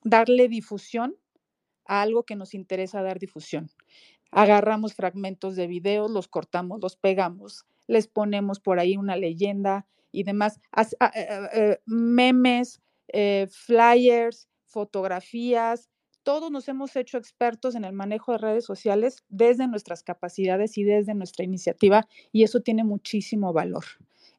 [0.03, 1.15] darle difusión
[1.85, 3.71] a algo que nos interesa dar difusión.
[4.31, 10.23] Agarramos fragmentos de videos, los cortamos, los pegamos, les ponemos por ahí una leyenda, y
[10.23, 10.59] demás,
[11.13, 15.89] eh, memes, eh, flyers, fotografías,
[16.23, 20.83] todos nos hemos hecho expertos en el manejo de redes sociales desde nuestras capacidades y
[20.83, 23.85] desde nuestra iniciativa y eso tiene muchísimo valor.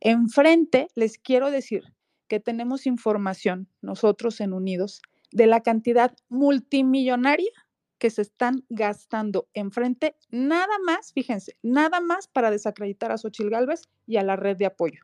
[0.01, 1.85] Enfrente, les quiero decir
[2.29, 7.51] que tenemos información nosotros en Unidos de la cantidad multimillonaria
[7.99, 13.83] que se están gastando enfrente, nada más, fíjense, nada más para desacreditar a Xochil Gálvez
[14.09, 15.03] y a la red de apoyo.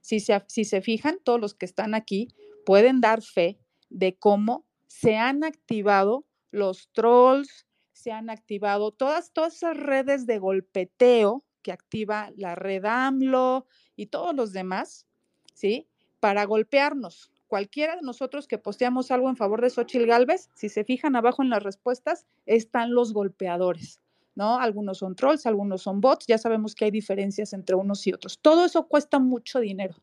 [0.00, 2.28] Si se, si se fijan, todos los que están aquí
[2.66, 9.54] pueden dar fe de cómo se han activado los trolls, se han activado todas, todas
[9.54, 15.06] esas redes de golpeteo que activa la red AMLO y todos los demás,
[15.54, 15.88] ¿sí?
[16.18, 17.30] Para golpearnos.
[17.46, 21.44] Cualquiera de nosotros que posteamos algo en favor de Xochitl Galvez, si se fijan abajo
[21.44, 24.00] en las respuestas, están los golpeadores,
[24.34, 24.58] ¿no?
[24.58, 28.40] Algunos son trolls, algunos son bots, ya sabemos que hay diferencias entre unos y otros.
[28.40, 29.94] Todo eso cuesta mucho dinero.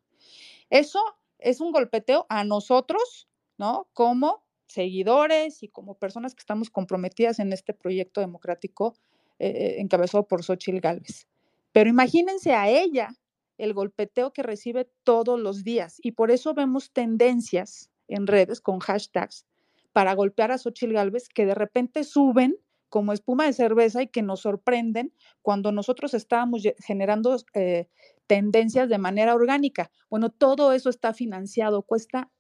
[0.70, 1.02] Eso
[1.40, 3.90] es un golpeteo a nosotros, ¿no?
[3.92, 8.96] Como seguidores y como personas que estamos comprometidas en este proyecto democrático
[9.40, 11.28] eh, encabezado por Xochitl Gálvez.
[11.72, 13.10] Pero imagínense a ella
[13.58, 18.80] el golpeteo que recibe todos los días y por eso vemos tendencias en redes con
[18.80, 19.46] hashtags
[19.94, 22.56] para golpear a Xochitl Gálvez que de repente suben
[22.90, 27.88] como espuma de cerveza y que nos sorprenden cuando nosotros estábamos generando eh,
[28.28, 29.92] tendencias de manera orgánica.
[30.10, 32.32] Bueno, todo eso está financiado, cuesta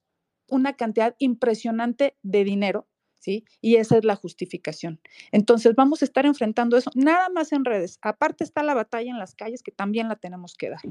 [0.49, 2.87] una cantidad impresionante de dinero,
[3.19, 3.45] ¿sí?
[3.61, 4.99] Y esa es la justificación.
[5.31, 7.99] Entonces, vamos a estar enfrentando eso, nada más en redes.
[8.01, 10.81] Aparte está la batalla en las calles, que también la tenemos que dar.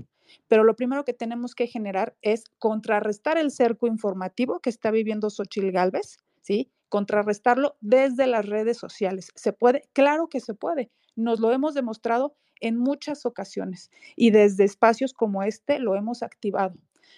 [0.49, 5.31] Pero lo primero que tenemos que generar es contrarrestar el cerco informativo que está viviendo
[5.31, 6.71] Xochil Gálvez, ¿sí?
[6.89, 9.33] Contrarrestarlo desde las redes sociales.
[9.35, 9.89] ¿Se puede?
[9.93, 10.91] Claro que se puede.
[11.17, 16.75] Nos lo hemos demostrado en muchas ocasiones y desde espacios como este lo hemos activado.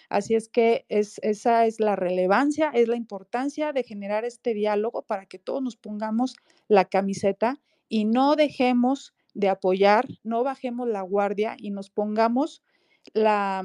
[0.09, 5.03] Así es que es, esa es la relevancia, es la importancia de generar este diálogo
[5.03, 6.35] para que todos nos pongamos
[6.67, 12.63] la camiseta y no dejemos de apoyar, no bajemos la guardia y nos pongamos
[13.13, 13.63] la,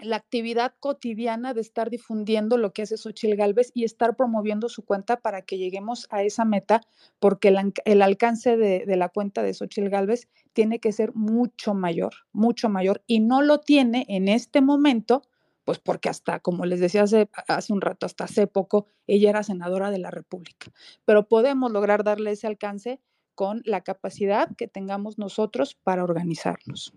[0.00, 4.84] la actividad cotidiana de estar difundiendo lo que hace Xochil Gálvez y estar promoviendo su
[4.84, 6.82] cuenta para que lleguemos a esa meta,
[7.18, 7.48] porque
[7.84, 12.68] el, alcance de, de, la cuenta de Xochil Gálvez tiene que ser mucho mayor, mucho
[12.68, 15.22] mayor, y no lo tiene en este momento
[15.64, 19.42] pues porque hasta, como les decía hace, hace un rato, hasta hace poco, ella era
[19.42, 20.72] senadora de la República.
[21.04, 23.00] Pero podemos lograr darle ese alcance
[23.34, 26.92] con la capacidad que tengamos nosotros para organizarnos.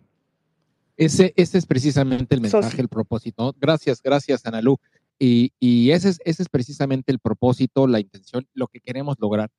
[0.98, 3.54] Ese, ese es precisamente el mensaje, el propósito.
[3.60, 4.78] Gracias, gracias, Analú.
[5.20, 9.50] Y, y ese, es, ese es precisamente el propósito, la intención, lo que queremos lograr.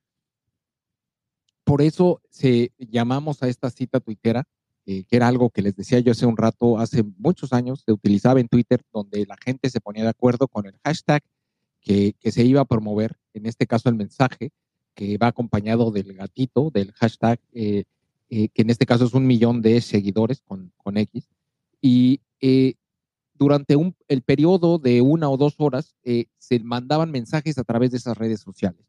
[1.65, 4.47] Por eso se, llamamos a esta cita tuitera
[4.89, 7.91] eh, que era algo que les decía yo hace un rato, hace muchos años, se
[7.91, 11.25] utilizaba en Twitter, donde la gente se ponía de acuerdo con el hashtag
[11.81, 14.51] que, se iba a promover, en este caso el mensaje,
[14.95, 17.83] que va acompañado del gatito, del hashtag, eh,
[18.31, 21.29] eh, que en este caso es un millón de seguidores con, con X.
[21.81, 22.21] Y
[23.35, 23.77] durante
[24.09, 25.97] el periodo de una o dos horas
[26.39, 28.87] se mandaban mensajes a través de esas redes sociales.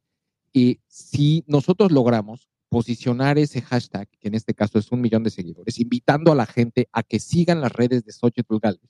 [0.54, 5.30] Y si nosotros logramos posicionar ese hashtag, que en este caso es un millón de
[5.30, 8.90] seguidores, invitando a la gente a que sigan las redes de Xochitl Galvez,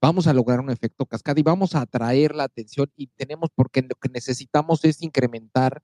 [0.00, 3.82] vamos a lograr un efecto cascada y vamos a atraer la atención y tenemos, porque
[3.82, 5.82] lo que necesitamos es incrementar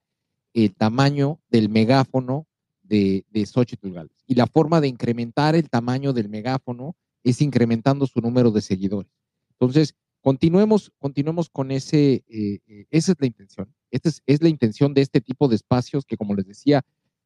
[0.54, 2.46] el tamaño del megáfono
[2.82, 4.24] de, de Xochitl Galvez.
[4.26, 9.12] Y la forma de incrementar el tamaño del megáfono es incrementando su número de seguidores.
[9.50, 13.72] Entonces, continuemos, continuemos con ese, eh, eh, esa es la intención.
[13.90, 16.84] Esta es, es la intención de este tipo de espacios que, como les decía,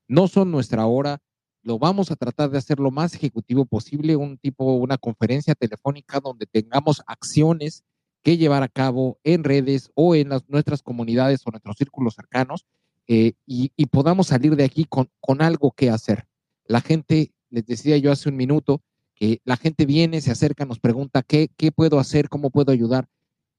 [0.09, 1.21] no son nuestra hora.
[1.63, 6.21] Lo vamos a tratar de hacer lo más ejecutivo posible, un tipo, una conferencia telefónica
[6.21, 7.85] donde tengamos acciones
[8.23, 12.67] que llevar a cabo en redes o en las, nuestras comunidades o nuestros círculos cercanos
[13.09, 16.27] eh, y, podamos salir de aquí con, con algo que hacer.
[16.67, 18.81] La gente, les decía yo hace un minuto,
[19.15, 23.09] que la gente viene, se acerca, nos pregunta qué, qué puedo hacer, cómo puedo ayudar.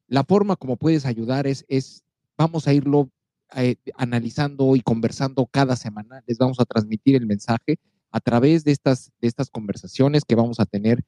[0.08, 2.04] La forma como puedes ayudar es, es
[2.38, 3.10] vamos a irlo
[3.56, 6.24] eh, analizando y conversando cada semana.
[6.28, 7.78] Les vamos a transmitir el mensaje
[8.12, 11.04] a través de estas, de estas conversaciones que vamos a tener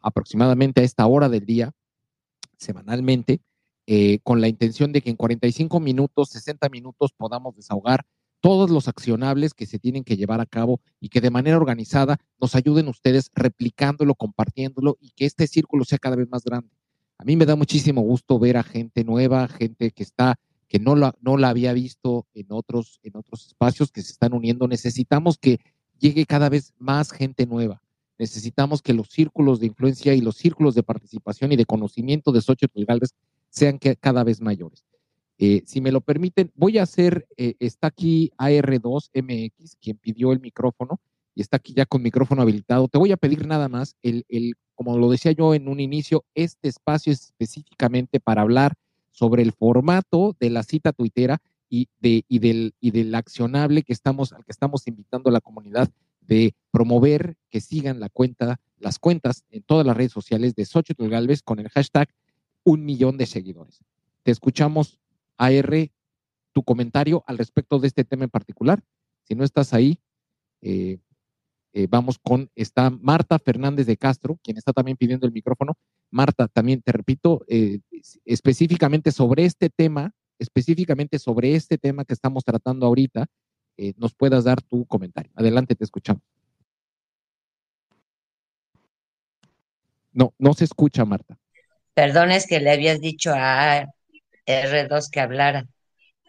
[0.00, 1.72] aproximadamente a esta hora del día,
[2.56, 3.40] semanalmente,
[3.86, 8.04] eh, con la intención de que en 45 minutos, 60 minutos podamos desahogar
[8.40, 12.18] todos los accionables que se tienen que llevar a cabo y que de manera organizada
[12.40, 16.70] nos ayuden ustedes replicándolo, compartiéndolo y que este círculo sea cada vez más grande.
[17.18, 20.96] A mí me da muchísimo gusto ver a gente nueva, gente que está que no
[20.96, 24.68] la, no la había visto en otros, en otros espacios que se están uniendo.
[24.68, 25.60] Necesitamos que
[25.98, 27.82] llegue cada vez más gente nueva.
[28.18, 32.40] Necesitamos que los círculos de influencia y los círculos de participación y de conocimiento de
[32.40, 33.10] Xochitl Galvez
[33.50, 34.84] sean cada vez mayores.
[35.38, 40.40] Eh, si me lo permiten, voy a hacer, eh, está aquí AR2MX, quien pidió el
[40.40, 40.98] micrófono,
[41.34, 42.88] y está aquí ya con micrófono habilitado.
[42.88, 46.24] Te voy a pedir nada más, el, el, como lo decía yo en un inicio,
[46.34, 48.72] este espacio es específicamente para hablar
[49.16, 51.38] sobre el formato de la cita tuitera
[51.70, 55.40] y de, y, del, y del accionable que estamos, al que estamos invitando a la
[55.40, 55.88] comunidad
[56.20, 61.08] de promover que sigan la cuenta, las cuentas en todas las redes sociales de Xochitl
[61.08, 62.10] Galvez con el hashtag
[62.62, 63.80] un millón de seguidores.
[64.22, 64.98] Te escuchamos,
[65.38, 65.90] AR,
[66.52, 68.82] tu comentario al respecto de este tema en particular.
[69.22, 69.98] Si no estás ahí,
[70.60, 70.98] eh,
[71.72, 75.72] eh, vamos con, está Marta Fernández de Castro, quien está también pidiendo el micrófono.
[76.10, 77.80] Marta, también te repito, eh,
[78.24, 83.26] específicamente sobre este tema, específicamente sobre este tema que estamos tratando ahorita,
[83.98, 85.30] nos puedas dar tu comentario.
[85.34, 86.22] Adelante, te escuchamos.
[90.16, 91.38] No, no se escucha, Marta.
[91.92, 93.86] Perdón, es que le habías dicho a
[94.46, 95.66] R2 que hablara.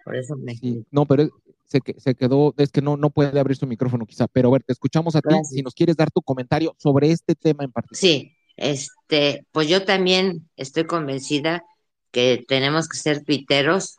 [0.04, 0.60] Por eso me.
[0.92, 1.30] no, pero
[1.66, 4.64] se, se, quedó, es que no, no puede abrir su micrófono quizá, pero a ver,
[4.64, 8.00] te escuchamos a ti si nos quieres dar tu comentario sobre este tema en particular.
[8.00, 11.64] Sí, este, pues yo también estoy convencida
[12.12, 13.96] que tenemos que ser tuiteros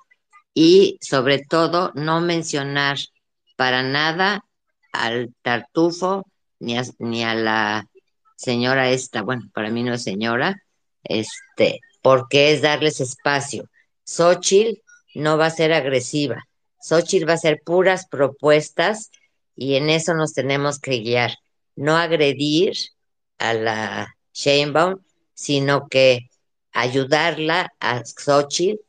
[0.52, 2.98] y sobre todo no mencionar
[3.56, 4.44] para nada
[4.92, 6.26] al tartufo
[6.58, 7.86] ni ni a la
[8.36, 10.62] señora esta, bueno, para mí no es señora,
[11.04, 13.68] este, porque es darles espacio.
[14.04, 14.80] Xochitl
[15.14, 16.44] no va a ser agresiva,
[16.80, 19.10] Xochitl va a ser puras propuestas
[19.54, 21.34] y en eso nos tenemos que guiar,
[21.76, 22.74] no agredir
[23.38, 25.00] a la Sheinbaum,
[25.34, 26.30] sino que
[26.70, 28.80] ayudarla a Xochitl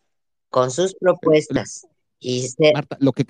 [0.50, 1.88] con sus propuestas.
[2.20, 3.26] Y Marta, lo que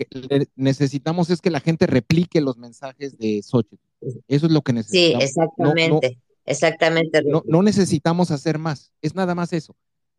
[0.55, 3.81] necesitamos es que la gente replique los mensajes de Xochitl.
[4.27, 5.23] Eso es lo que necesitamos.
[5.23, 6.19] Sí, exactamente.
[6.45, 7.21] exactamente.
[7.23, 8.91] No, necesitamos hacer más.
[9.01, 9.75] Es nada más eso.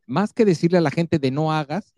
[0.06, 1.94] Más que decirle a la gente de no hagas,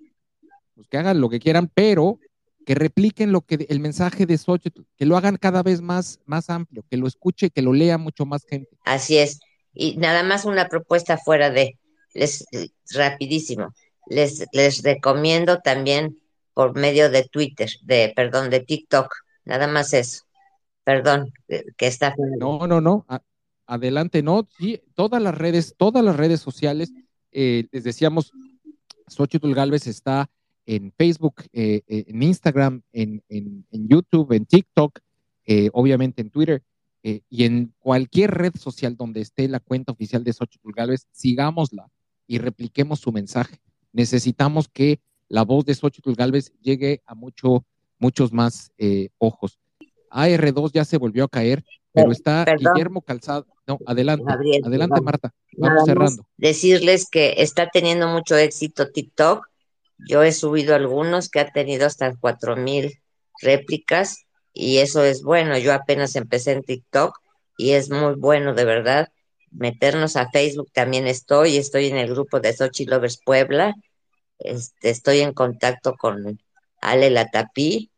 [0.75, 2.19] pues que hagan lo que quieran, pero
[2.67, 6.51] que repliquen lo que el mensaje de Xochitl, que lo hagan cada vez más, más
[6.51, 8.77] amplio, que lo escuche, que lo lea mucho más gente.
[8.85, 9.41] Así es.
[9.75, 11.79] Y nada más una propuesta fuera de,
[12.15, 12.45] les,
[12.95, 13.75] rapidísimo.
[14.07, 16.19] Les, les recomiendo también
[16.55, 19.15] por medio de Twitter, de, perdón, de TikTok.
[19.45, 20.25] Nada más eso.
[20.85, 22.15] Perdón, que está.
[22.39, 23.07] No, no, no.
[23.67, 24.49] adelante, no.
[24.59, 26.93] Sí, todas las redes, todas las redes sociales,
[27.31, 28.33] eh, les decíamos,
[29.07, 30.29] Xochitl Galvez está
[30.67, 34.99] en Facebook, eh, eh, en Instagram, en, en, YouTube, en TikTok,
[35.73, 36.63] obviamente en Twitter
[37.03, 41.89] y en cualquier red social donde esté la cuenta oficial de Xochitl Galvez, sigámosla
[42.27, 43.61] y repliquemos su mensaje.
[43.93, 47.67] Necesitamos que la voz de Xochitl Galvez llegue a mucho,
[47.99, 48.73] muchos más
[49.19, 49.59] ojos.
[50.11, 53.47] AR2 ya se volvió a caer, pero está Guillermo Calzado.
[53.67, 54.25] No, adelante,
[54.65, 56.27] adelante Marta, vamos cerrando.
[56.37, 59.49] Decirles que está teniendo mucho éxito TikTok.
[60.09, 63.01] Yo he subido algunos que ha tenido hasta cuatro mil
[63.41, 65.57] réplicas y eso es bueno.
[65.59, 67.19] Yo apenas empecé en TikTok
[67.57, 69.09] y es muy bueno, de verdad.
[69.51, 73.75] Meternos a Facebook también estoy, estoy en el grupo de Sochi Lovers Puebla,
[74.39, 76.41] este, estoy en contacto con
[76.81, 77.91] Ale Latapí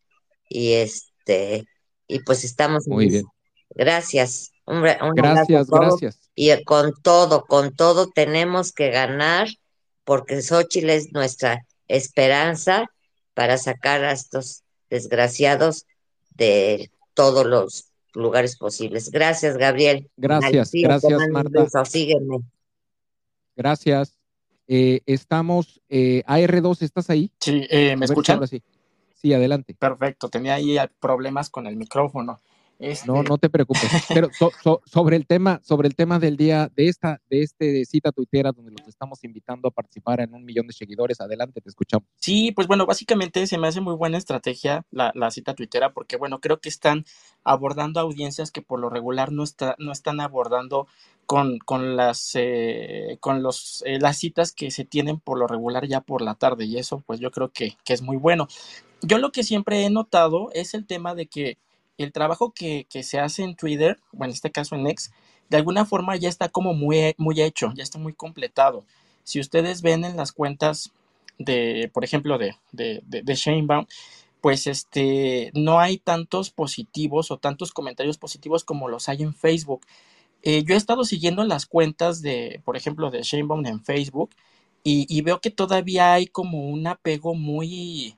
[0.48, 1.64] y este
[2.06, 3.24] y pues estamos muy bien.
[3.70, 4.52] Gracias.
[4.66, 6.30] Un, gracias, gracias.
[6.34, 9.48] Y con todo, con todo tenemos que ganar
[10.04, 12.86] porque Xochitl es nuestra esperanza
[13.34, 15.86] para sacar a estos desgraciados
[16.34, 19.10] de todos los lugares posibles.
[19.10, 20.10] Gracias, Gabriel.
[20.16, 21.84] Gracias, gracias, Marta.
[21.84, 22.38] sígueme.
[23.56, 24.18] Gracias.
[24.66, 27.30] Eh, estamos, eh, AR2, ¿estás ahí?
[27.38, 28.46] Sí, eh, ¿me escuchan?
[28.48, 28.62] Sí.
[29.14, 29.74] Sí, adelante.
[29.74, 32.40] Perfecto, tenía ahí problemas con el micrófono.
[32.78, 33.06] Este...
[33.06, 33.90] No, no te preocupes.
[34.08, 34.28] Pero
[34.84, 38.72] sobre el tema, sobre el tema del día de esta, de este cita tuitera donde
[38.72, 42.08] los estamos invitando a participar en un millón de seguidores, adelante, te escuchamos.
[42.16, 46.16] Sí, pues bueno, básicamente se me hace muy buena estrategia la, la cita tuitera porque
[46.16, 47.04] bueno, creo que están
[47.44, 50.86] abordando audiencias que por lo regular no, está, no están abordando
[51.26, 55.86] con, con las eh, con los eh, las citas que se tienen por lo regular
[55.86, 58.48] ya por la tarde y eso pues yo creo que, que es muy bueno.
[59.02, 61.58] Yo lo que siempre he notado es el tema de que
[61.98, 65.12] el trabajo que, se hace en Twitter, o en este caso en X,
[65.48, 68.84] de alguna forma ya está como muy, muy hecho, ya está muy completado.
[69.22, 70.92] Si ustedes ven en las cuentas
[71.38, 73.86] de, por ejemplo, de, de, de, Shanebaum,
[74.40, 79.86] pues este, no hay tantos positivos o tantos comentarios positivos como los hay en Facebook.
[80.42, 84.30] Eh, yo he estado siguiendo las cuentas de, por ejemplo, de Shanebaum en Facebook
[84.86, 88.16] y, veo que todavía hay como un apego muy,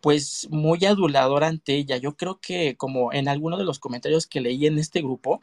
[0.00, 1.96] pues muy adulador ante ella.
[1.96, 5.40] Yo creo que como en alguno de los comentarios que leí en este grupo,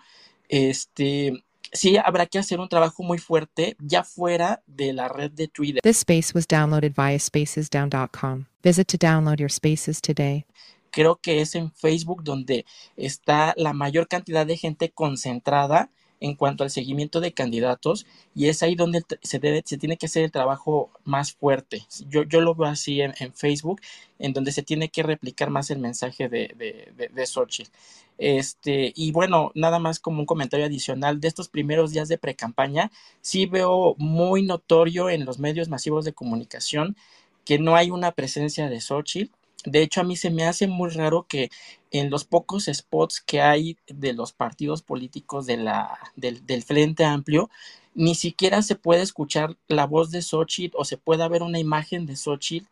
[0.50, 5.48] este sí habrá que hacer un trabajo muy fuerte ya fuera de la red de
[5.48, 5.82] Twitter.
[5.82, 8.46] This space was downloaded via spacesdown.com.
[8.64, 10.46] Visit to download your spaces today.
[10.92, 15.90] Creo que es en Facebook donde está la mayor cantidad de gente concentrada
[16.24, 20.06] en cuanto al seguimiento de candidatos y es ahí donde se, debe, se tiene que
[20.06, 21.86] hacer el trabajo más fuerte.
[22.08, 23.82] Yo, yo lo veo así en, Facebook,
[24.20, 27.70] en donde se tiene que replicar más el mensaje de, de, de, Xochitl.
[28.18, 32.90] Este, y bueno, nada más como un comentario adicional de estos primeros días de pre-campaña,
[33.20, 36.96] sí veo muy notorio en los medios masivos de comunicación
[37.44, 39.36] que no hay una presencia de Xochitl
[39.66, 41.50] de hecho, a mí se me hace muy raro que
[41.92, 47.06] en los pocos spots que hay de los partidos políticos de la, del, del Frente
[47.06, 47.50] Amplio,
[47.96, 52.06] ni siquiera se puede escuchar la voz de Xochitl o se puede ver una imagen
[52.06, 52.68] de Xochitl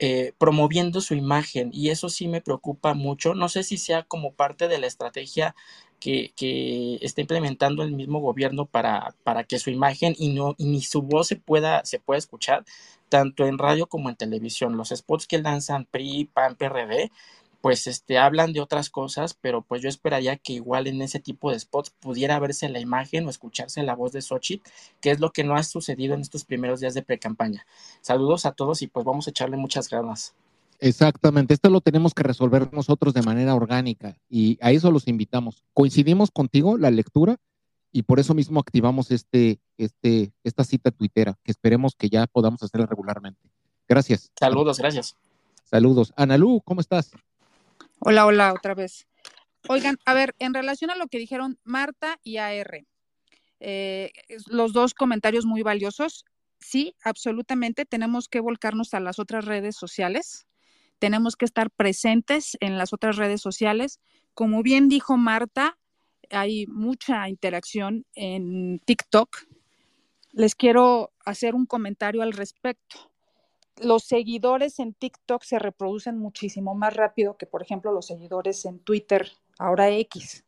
[0.00, 3.34] eh, promoviendo su imagen y eso sí me preocupa mucho.
[3.34, 5.54] No sé si sea como parte de la estrategia
[6.00, 10.64] que, que está implementando el mismo gobierno para, para que su imagen y, no, y
[10.66, 12.64] ni su voz se pueda, se pueda escuchar,
[13.14, 14.76] tanto en radio como en televisión.
[14.76, 17.12] Los spots que lanzan PRI, PAN, PRD,
[17.60, 21.52] pues este, hablan de otras cosas, pero pues yo esperaría que igual en ese tipo
[21.52, 24.68] de spots pudiera verse la imagen o escucharse la voz de Xochitl,
[25.00, 27.64] que es lo que no ha sucedido en estos primeros días de pre-campaña.
[28.00, 30.34] Saludos a todos y pues vamos a echarle muchas ganas.
[30.80, 35.62] Exactamente, esto lo tenemos que resolver nosotros de manera orgánica y a eso los invitamos.
[35.72, 37.38] Coincidimos contigo la lectura
[37.94, 42.60] y por eso mismo activamos este, este, esta cita tuitera, que esperemos que ya podamos
[42.60, 43.48] hacerla regularmente.
[43.88, 44.32] Gracias.
[44.36, 45.16] Saludos, gracias.
[45.62, 46.12] Saludos.
[46.16, 47.12] Analú, ¿cómo estás?
[48.00, 49.06] Hola, hola, otra vez.
[49.68, 52.84] Oigan, a ver, en relación a lo que dijeron Marta y AR,
[53.60, 54.10] eh,
[54.48, 56.24] los dos comentarios muy valiosos.
[56.58, 60.48] Sí, absolutamente, tenemos que volcarnos a las otras redes sociales,
[60.98, 64.00] tenemos que estar presentes en las otras redes sociales.
[64.34, 65.78] Como bien dijo Marta,
[66.30, 69.36] hay mucha interacción en TikTok.
[70.32, 73.10] Les quiero hacer un comentario al respecto.
[73.80, 78.78] Los seguidores en TikTok se reproducen muchísimo más rápido que, por ejemplo, los seguidores en
[78.78, 80.44] Twitter, ahora X.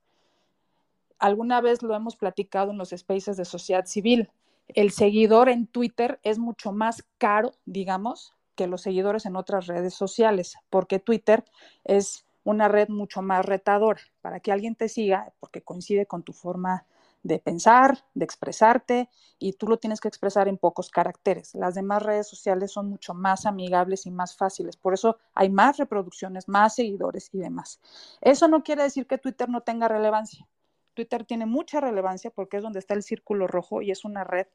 [1.19, 4.31] Alguna vez lo hemos platicado en los spaces de sociedad civil.
[4.69, 9.95] El seguidor en Twitter es mucho más caro, digamos, que los seguidores en otras redes
[9.95, 11.45] sociales, porque Twitter
[11.85, 16.33] es una red mucho más retadora para que alguien te siga porque coincide con tu
[16.33, 16.87] forma
[17.25, 21.57] de pensar, de expresarte y tú lo tienes que expresar en pocos caracteres.
[21.57, 25.79] Las demás redes sociales son mucho más amigables y más fáciles, por eso hay más
[25.79, 27.81] reproducciones, más seguidores y demás.
[28.21, 30.47] Eso no quiere decir que Twitter no tenga relevancia.
[30.95, 34.47] Twitter tiene mucha relevancia porque es donde está el círculo rojo y es una red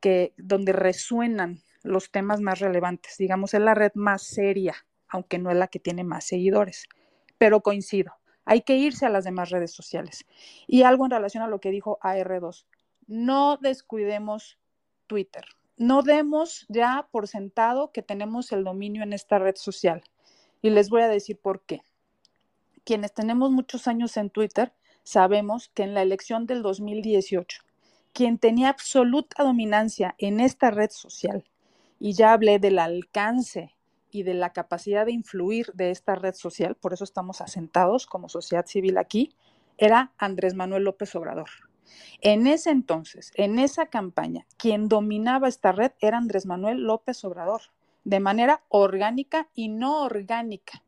[0.00, 3.16] que donde resuenan los temas más relevantes.
[3.16, 4.74] Digamos, es la red más seria,
[5.08, 6.88] aunque no es la que tiene más seguidores
[7.38, 8.12] pero coincido.
[8.44, 10.24] Hay que irse a las demás redes sociales.
[10.66, 12.64] Y algo en relación a lo que dijo AR2.
[13.06, 14.58] No descuidemos
[15.06, 15.44] Twitter.
[15.76, 20.02] No demos ya por sentado que tenemos el dominio en esta red social.
[20.60, 21.82] Y les voy a decir por qué.
[22.84, 24.72] Quienes tenemos muchos años en Twitter
[25.04, 27.62] sabemos que en la elección del 2018,
[28.12, 31.44] quien tenía absoluta dominancia en esta red social,
[32.00, 33.74] y ya hablé del alcance
[34.10, 38.28] y de la capacidad de influir de esta red social, por eso estamos asentados como
[38.28, 39.34] sociedad civil aquí,
[39.76, 41.48] era Andrés Manuel López Obrador.
[42.20, 47.62] En ese entonces, en esa campaña, quien dominaba esta red era Andrés Manuel López Obrador,
[48.04, 50.82] de manera orgánica y no orgánica.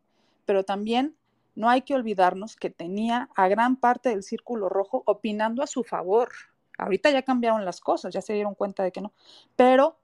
[0.45, 1.16] Pero también
[1.55, 5.85] no hay que olvidarnos que tenía a gran parte del círculo rojo opinando a su
[5.85, 6.31] favor.
[6.79, 9.12] Ahorita ya cambiaron las cosas, ya se dieron cuenta de que no,
[9.55, 10.00] pero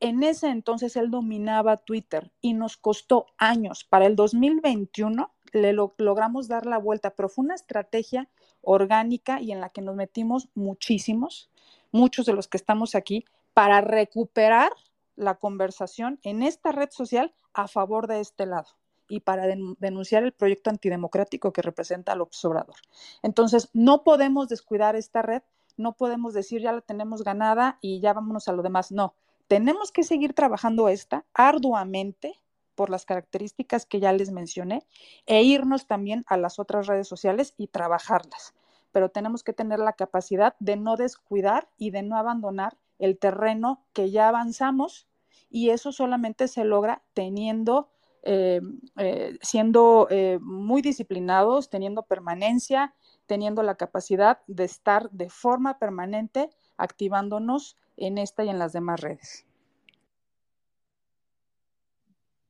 [0.00, 3.84] en ese entonces él dominaba Twitter y nos costó años.
[3.84, 8.28] Para el 2021 le logramos dar la vuelta, pero fue una estrategia
[8.60, 11.50] orgánica y en la que nos metimos muchísimos,
[11.90, 13.24] muchos de los que estamos aquí,
[13.54, 14.72] para recuperar
[15.16, 18.68] la conversación en esta red social a favor de este lado
[19.08, 19.46] y para
[19.78, 22.76] denunciar el proyecto antidemocrático que representa al observador.
[23.22, 25.42] Entonces, no podemos descuidar esta red,
[25.76, 28.92] no podemos decir ya la tenemos ganada y ya vámonos a lo demás.
[28.92, 29.14] No,
[29.48, 32.34] tenemos que seguir trabajando esta arduamente
[32.74, 34.86] por las características que ya les mencioné
[35.26, 38.54] e irnos también a las otras redes sociales y trabajarlas.
[38.92, 43.84] Pero tenemos que tener la capacidad de no descuidar y de no abandonar el terreno
[43.92, 45.08] que ya avanzamos
[45.50, 47.88] y eso solamente se logra teniendo,
[48.22, 48.60] eh,
[48.96, 52.94] eh, siendo eh, muy disciplinados, teniendo permanencia,
[53.26, 59.00] teniendo la capacidad de estar de forma permanente activándonos en esta y en las demás
[59.00, 59.44] redes.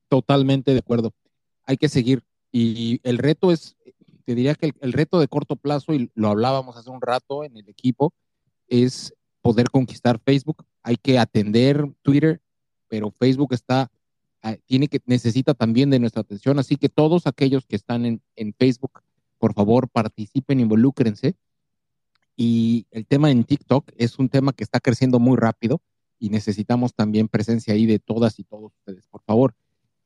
[0.07, 1.13] Totalmente de acuerdo.
[1.65, 2.23] Hay que seguir.
[2.51, 3.77] Y el reto es,
[4.25, 7.57] te diría que el, reto de corto plazo, y lo hablábamos hace un rato en
[7.57, 8.13] el equipo,
[8.67, 10.65] es poder conquistar Facebook.
[10.81, 12.41] Hay que atender Twitter,
[12.87, 13.91] pero Facebook está,
[14.41, 16.57] ah, tiene que, necesita también de nuestra atención.
[16.57, 19.01] Así que todos aquellos que están en, en Facebook,
[19.37, 21.35] por favor, participen, involúcrense
[22.41, 25.81] Y el tema en TikTok es un tema que está creciendo muy rápido
[26.17, 29.05] y necesitamos también presencia ahí de todas y todos ustedes.
[29.07, 29.55] Por favor,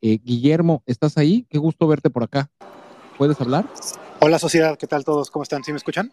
[0.02, 1.46] eh, Guillermo, ¿estás ahí?
[1.48, 2.50] Qué gusto verte por acá.
[3.20, 3.68] ¿Puedes hablar?
[4.20, 5.30] Hola sociedad, ¿qué tal todos?
[5.30, 5.64] ¿Cómo están?
[5.64, 6.12] ¿Sí me escuchan?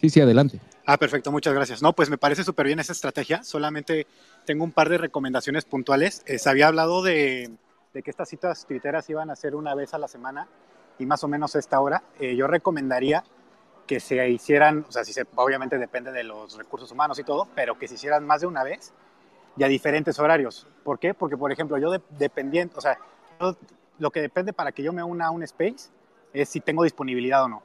[0.00, 0.60] Sí, sí, adelante.
[0.86, 1.82] Ah, perfecto, muchas gracias.
[1.82, 3.42] No, pues me parece súper bien esa estrategia.
[3.42, 4.06] Solamente
[4.44, 6.22] tengo un par de recomendaciones puntuales.
[6.26, 7.50] Eh, se había hablado de,
[7.92, 10.46] de, que estas citas twitteras iban a ser una vez a la semana
[10.96, 12.04] y más o menos a esta hora.
[12.20, 13.24] Eh, yo recomendaría
[13.86, 17.48] que se hicieran, o sea, si se, obviamente depende de los recursos humanos y todo,
[17.54, 18.92] pero que se hicieran más de una vez
[19.56, 20.66] y a diferentes horarios.
[20.84, 21.14] ¿Por qué?
[21.14, 22.98] Porque, por ejemplo, yo de, dependiente, o sea,
[23.40, 23.56] yo,
[23.98, 25.90] lo que depende para que yo me una a un space
[26.32, 27.62] es si tengo disponibilidad o no.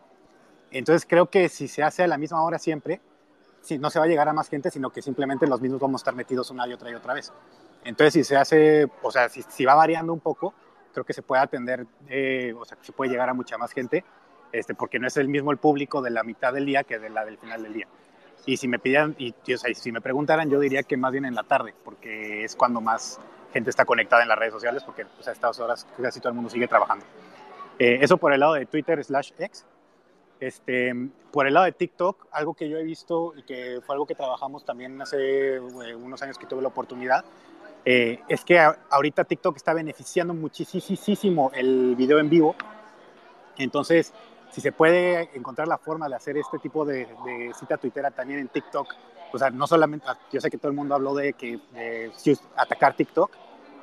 [0.71, 3.01] Entonces creo que si se hace a la misma hora siempre,
[3.61, 5.99] si no se va a llegar a más gente, sino que simplemente los mismos vamos
[5.99, 7.33] a estar metidos una y otra y otra vez.
[7.83, 10.53] Entonces si se hace, o sea, si, si va variando un poco,
[10.93, 14.03] creo que se puede atender, eh, o sea, se puede llegar a mucha más gente,
[14.51, 17.09] este, porque no es el mismo el público de la mitad del día que de
[17.09, 17.87] la del final del día.
[18.45, 21.25] Y si me pidieran, y, o sea, si me preguntaran, yo diría que más bien
[21.25, 23.19] en la tarde, porque es cuando más
[23.53, 26.35] gente está conectada en las redes sociales, porque pues, a estas horas casi todo el
[26.35, 27.05] mundo sigue trabajando.
[27.77, 29.65] Eh, eso por el lado de Twitter slash X.
[30.39, 30.91] Este,
[31.31, 34.15] por el lado de TikTok, algo que yo he visto y que fue algo que
[34.15, 35.59] trabajamos también hace eh,
[35.95, 37.23] unos años que tuve la oportunidad,
[37.85, 42.55] eh, es que ahorita TikTok está beneficiando muchísimo el video en vivo.
[43.57, 44.13] Entonces,
[44.51, 48.39] si se puede encontrar la forma de hacer este tipo de, de cita tuitera también
[48.39, 48.93] en TikTok,
[49.33, 52.11] o sea, no solamente, yo sé que todo el mundo habló de que de
[52.55, 53.31] atacar TikTok,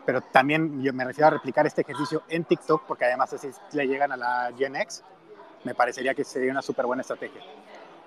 [0.05, 3.87] pero también yo me refiero a replicar este ejercicio en TikTok, porque además así le
[3.87, 5.03] llegan a la Gen X
[5.65, 7.43] me parecería que sería una súper buena estrategia.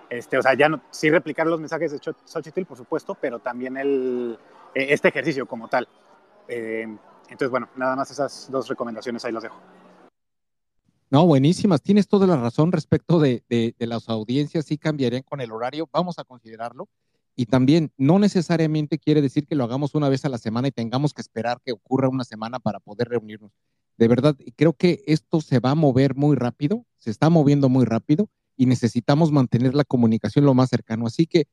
[0.09, 3.77] Este, o sea, ya no, sí replicar los mensajes de Xochitl, por supuesto, pero también
[3.77, 4.37] el,
[4.73, 5.87] eh, este ejercicio como tal.
[6.47, 6.83] Eh,
[7.23, 9.57] entonces, bueno, nada más esas dos recomendaciones ahí las dejo.
[11.11, 11.83] No, buenísimas.
[11.83, 16.17] Tienes toda la razón respecto de, de, las audiencias, sí cambiarían con el horario, vamos
[16.17, 16.89] a considerarlo.
[17.35, 20.71] Y también no necesariamente quiere decir que lo hagamos una vez a la semana y
[20.71, 23.51] tengamos que esperar que ocurra una semana para poder reunirnos
[24.01, 27.85] de verdad, creo que esto se va a mover muy rápido, se está moviendo muy
[27.85, 31.05] rápido y necesitamos mantener la comunicación lo más cercano.
[31.05, 31.45] Así que,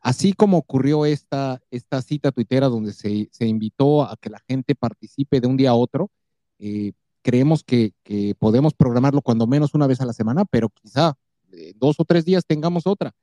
[0.00, 4.74] así como ocurrió esta, esta cita tuitera donde se, se invitó a que la gente
[4.74, 6.10] participe de un día a otro,
[6.58, 6.92] eh,
[7.24, 11.14] creemos que, que, podemos programarlo cuando menos una vez a la semana, pero quizá
[11.52, 13.14] eh, dos o tres días tengamos otra,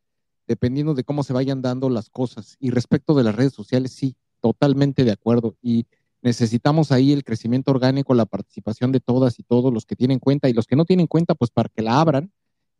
[0.48, 2.58] dependiendo de cómo se vayan dando las cosas.
[2.60, 5.56] Y respecto de las redes sociales, sí, totalmente de acuerdo.
[5.62, 5.86] Y
[6.24, 10.50] necesitamos ahí el crecimiento orgánico, la participación de todas y todos los que tienen cuenta
[10.50, 12.32] y los que no tienen cuenta, pues para que la abran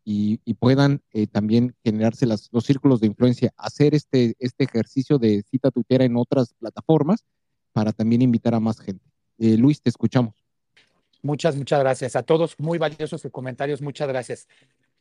[0.04, 5.20] y, y puedan eh, también generarse las, los círculos de influencia, hacer este, este ejercicio
[5.20, 7.24] de cita tuitera en otras plataformas
[7.74, 9.06] para también invitar a más gente.
[9.38, 10.41] Eh, Luis, te escuchamos.
[11.22, 12.60] Muchas, muchas gracias a todos.
[12.60, 13.82] Muy valiosos comentarios.
[13.82, 14.48] Muchas gracias.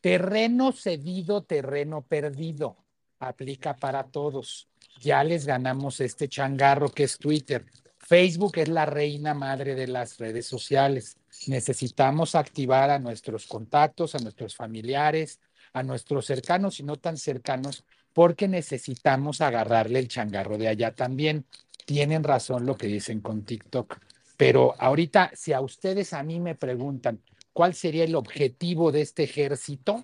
[0.01, 2.77] Terreno cedido, terreno perdido.
[3.19, 4.69] Aplica para todos.
[5.01, 7.65] Ya les ganamos este changarro que es Twitter
[8.11, 11.17] Facebook es la reina madre de las redes sociales.
[11.47, 15.39] Necesitamos activar a nuestros contactos, a nuestros familiares,
[15.73, 21.45] a nuestros cercanos y no tan cercanos, porque necesitamos agarrarle el changarro de allá también.
[21.87, 23.99] Tienen razón lo que dicen con TikTok.
[24.41, 27.21] Pero ahorita, si a ustedes a mí me preguntan
[27.53, 30.03] cuál sería el objetivo de este ejército,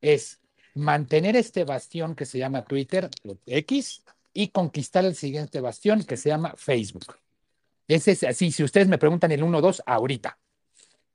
[0.00, 0.40] es
[0.74, 3.08] mantener este bastión que se llama Twitter,
[3.46, 4.02] X,
[4.34, 7.14] y conquistar el siguiente bastión que se llama Facebook.
[7.86, 10.36] Ese es así, si ustedes me preguntan el 1-2, ahorita.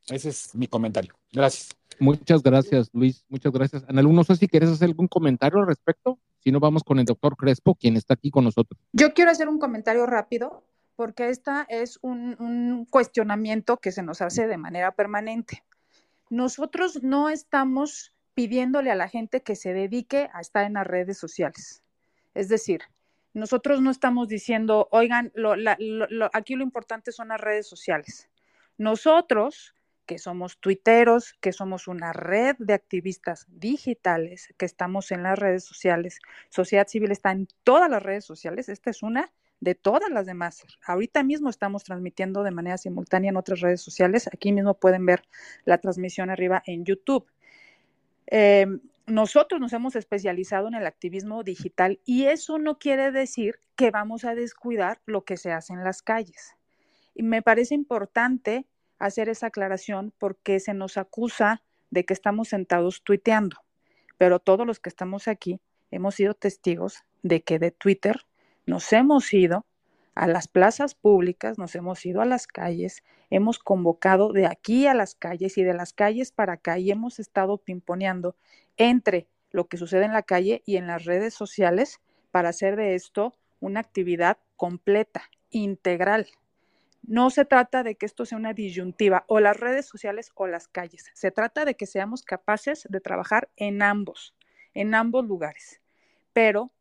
[0.08, 1.14] Ese es mi comentario.
[1.34, 1.76] Gracias.
[2.00, 3.26] Muchas gracias, Luis.
[3.28, 3.84] Muchas gracias.
[3.90, 6.20] Ana no sé si quieres hacer algún comentario al respecto.
[6.40, 8.80] Si no, vamos con el doctor Crespo, quien está aquí con nosotros.
[8.94, 10.64] Yo quiero hacer un comentario rápido,
[11.02, 15.64] porque esta es un, cuestionamiento que se nos hace de manera permanente.
[16.30, 21.18] Nosotros no estamos pidiéndole a la gente que se dedique a estar en las redes
[21.18, 21.82] sociales.
[22.36, 22.82] Es decir,
[23.34, 25.34] nosotros no estamos diciendo, oigan,
[26.34, 28.30] aquí lo importante son las redes sociales.
[28.78, 29.74] Nosotros,
[30.06, 35.64] que somos tuiteros, que somos una red de activistas digitales, que estamos en las redes
[35.64, 36.20] sociales,
[36.52, 39.32] sociedad civil está en todas las redes sociales, esta es una
[39.62, 40.66] de todas las demás.
[40.86, 44.28] Ahorita mismo estamos transmitiendo de manera simultánea en otras redes sociales.
[44.28, 45.24] Aquí mismo pueden ver
[45.64, 47.26] la transmisión arriba en YouTube.
[48.28, 48.66] Eh,
[49.06, 54.26] nosotros nos hemos especializado en el activismo digital y eso no quiere decir que vamos
[54.26, 56.56] a descuidar lo que se hace en las calles.
[57.14, 58.66] Y me parece importante
[59.00, 63.58] hacer esa aclaración porque se nos acusa de que estamos sentados tuiteando,
[64.18, 65.60] pero todos los que estamos aquí
[65.92, 68.22] hemos sido testigos de que de Twitter
[68.66, 69.66] nos hemos ido
[70.16, 74.94] a las plazas públicas, nos hemos ido a las calles, hemos convocado de aquí a
[74.94, 78.36] las calles y de las calles para acá y hemos estado pimponeando
[78.78, 82.00] entre lo que sucede en la calle y en las redes sociales
[82.32, 86.28] para hacer de esto una actividad completa, integral.
[87.04, 90.68] No se trata de que esto sea una disyuntiva, o las redes sociales o las
[90.68, 91.10] calles.
[91.14, 94.36] Se trata de que seamos capaces de trabajar en ambos,
[94.74, 95.82] en ambos lugares.
[96.32, 96.72] Pero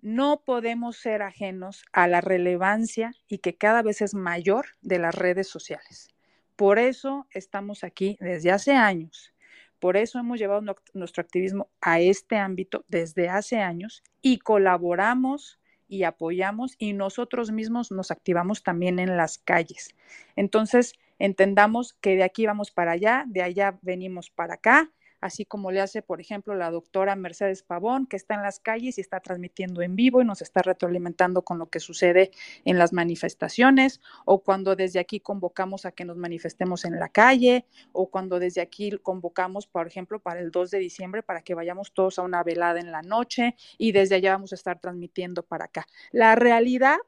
[0.00, 5.14] no podemos ser ajenos a la relevancia y que cada vez es mayor de las
[5.14, 6.08] redes sociales.
[6.56, 9.34] Por eso estamos aquí desde hace años.
[9.78, 10.62] Por eso hemos llevado
[10.94, 17.92] nuestro activismo a este ámbito desde hace años y colaboramos y apoyamos y nosotros mismos
[17.92, 19.94] nos activamos también en las calles.
[20.34, 24.90] Entonces, entendamos que de aquí vamos para allá, de allá venimos para acá
[25.20, 28.98] así como le hace, por ejemplo, la doctora Mercedes Pavón, que está en las calles
[28.98, 32.30] y está transmitiendo en vivo y nos está retroalimentando con lo que sucede
[32.64, 37.66] en las manifestaciones, o cuando desde aquí convocamos a que nos manifestemos en la calle,
[37.92, 41.92] o cuando desde aquí convocamos, por ejemplo, para el 2 de diciembre, para que vayamos
[41.92, 45.66] todos a una velada en la noche y desde allá vamos a estar transmitiendo para
[45.66, 45.86] acá.
[46.12, 46.98] La realidad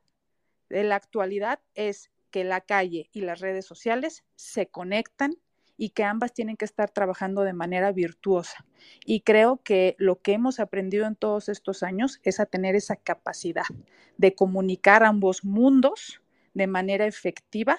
[0.69, 5.37] de la actualidad es que la calle y las redes sociales se conectan
[5.79, 8.67] y que ambas tienen que estar trabajando de manera virtuosa.
[9.07, 12.97] Y creo que lo que hemos aprendido en todos estos años es a tener esa
[12.97, 13.65] capacidad
[14.19, 16.21] de comunicar ambos mundos
[16.53, 17.79] de manera efectiva.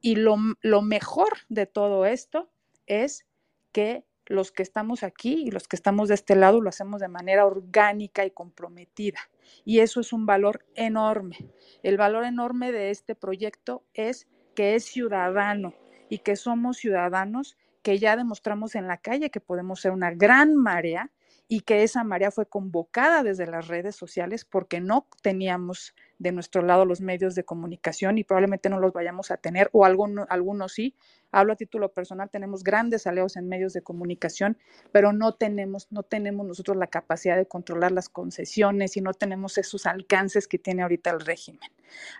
[0.00, 2.48] Y lo, lo mejor de todo esto
[2.86, 3.26] es
[3.72, 7.08] que los que estamos aquí y los que estamos de este lado lo hacemos de
[7.08, 9.18] manera orgánica y comprometida.
[9.64, 11.50] Y eso es un valor enorme.
[11.82, 15.74] El valor enorme de este proyecto es que es ciudadano,
[16.12, 20.54] y que somos ciudadanos que ya demostramos en la calle que podemos ser una gran
[20.54, 21.10] marea
[21.48, 26.60] y que esa marea fue convocada desde las redes sociales porque no teníamos de nuestro
[26.60, 30.74] lado los medios de comunicación y probablemente no los vayamos a tener o algunos, algunos
[30.74, 30.94] sí.
[31.30, 34.58] Hablo a título personal, tenemos grandes aliados en medios de comunicación,
[34.92, 39.56] pero no tenemos, no tenemos nosotros la capacidad de controlar las concesiones y no tenemos
[39.56, 41.70] esos alcances que tiene ahorita el régimen.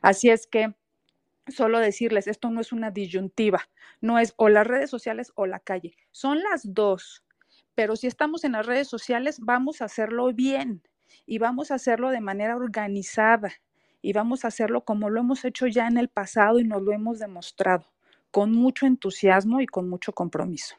[0.01, 0.75] Así es que
[1.49, 3.69] solo decirles, esto no es una disyuntiva,
[4.01, 7.25] no es o las redes sociales o la calle, son las dos,
[7.75, 10.83] pero si estamos en las redes sociales, vamos a hacerlo bien
[11.27, 13.53] y vamos a hacerlo de manera organizada
[14.03, 16.93] y vamos a hacerlo como lo hemos hecho ya en el pasado y nos lo
[16.93, 17.87] hemos demostrado,
[18.31, 20.77] con mucho entusiasmo y con mucho compromiso.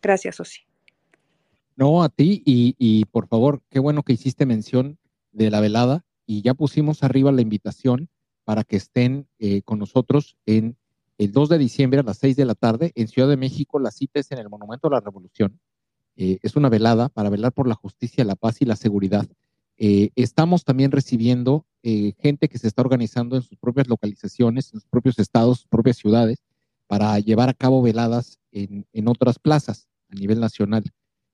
[0.00, 0.60] Gracias, Osi.
[1.76, 4.98] No, a ti y, y por favor, qué bueno que hiciste mención
[5.32, 8.08] de la velada y ya pusimos arriba la invitación
[8.48, 10.78] para que estén eh, con nosotros en
[11.18, 13.78] el 2 de diciembre a las 6 de la tarde en Ciudad de México.
[13.78, 15.60] La cita es en el Monumento a la Revolución.
[16.16, 19.28] Eh, es una velada para velar por la justicia, la paz y la seguridad.
[19.76, 24.88] Eh, estamos también recibiendo gente que se está organizando en sus propias localizaciones, en sus
[24.88, 26.42] propios estados, sus propias ciudades,
[26.86, 30.84] para llevar a cabo veladas en, en otras plazas a nivel nacional.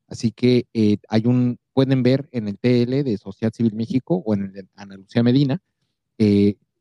[0.09, 0.67] Así que
[1.09, 4.67] hay un, pueden ver en el TL de Sociedad Civil México o en el de
[4.75, 5.63] Ana Lucía Medina,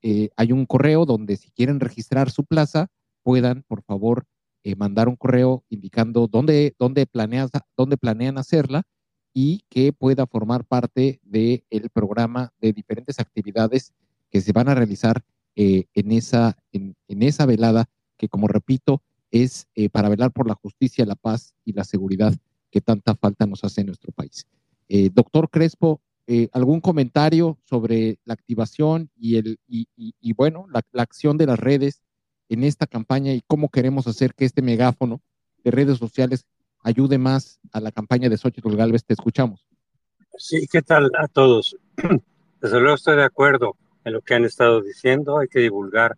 [0.04, 2.92] eh, hay un correo donde si quieren registrar su plaza,
[3.24, 4.26] puedan, por favor,
[4.64, 7.08] eh, mandar un correo indicando dónde, dónde,
[7.78, 8.84] dónde planean hacerla
[9.34, 13.94] y que pueda formar parte del programa de diferentes actividades
[14.30, 15.24] que se van a realizar
[15.56, 17.86] eh, en, esa, en, esa velada,
[18.18, 19.02] que como repito,
[19.32, 22.36] es para velar por la justicia, la paz y la seguridad
[22.70, 24.46] que tanta falta nos hace en nuestro país.
[25.12, 31.48] doctor Crespo, eh, algún comentario sobre la activación y, el, y, bueno, la, acción de
[31.48, 32.02] las redes
[32.48, 35.22] en esta campaña y cómo queremos hacer que este megáfono
[35.66, 36.46] de redes sociales
[36.82, 39.04] ayude más a la campaña de Xochitl Galvez.
[39.04, 39.68] Te escuchamos.
[40.38, 41.76] Sí, ¿qué tal a todos?
[42.62, 45.40] Desde luego estoy de acuerdo en lo que han estado diciendo.
[45.40, 46.16] Hay que divulgar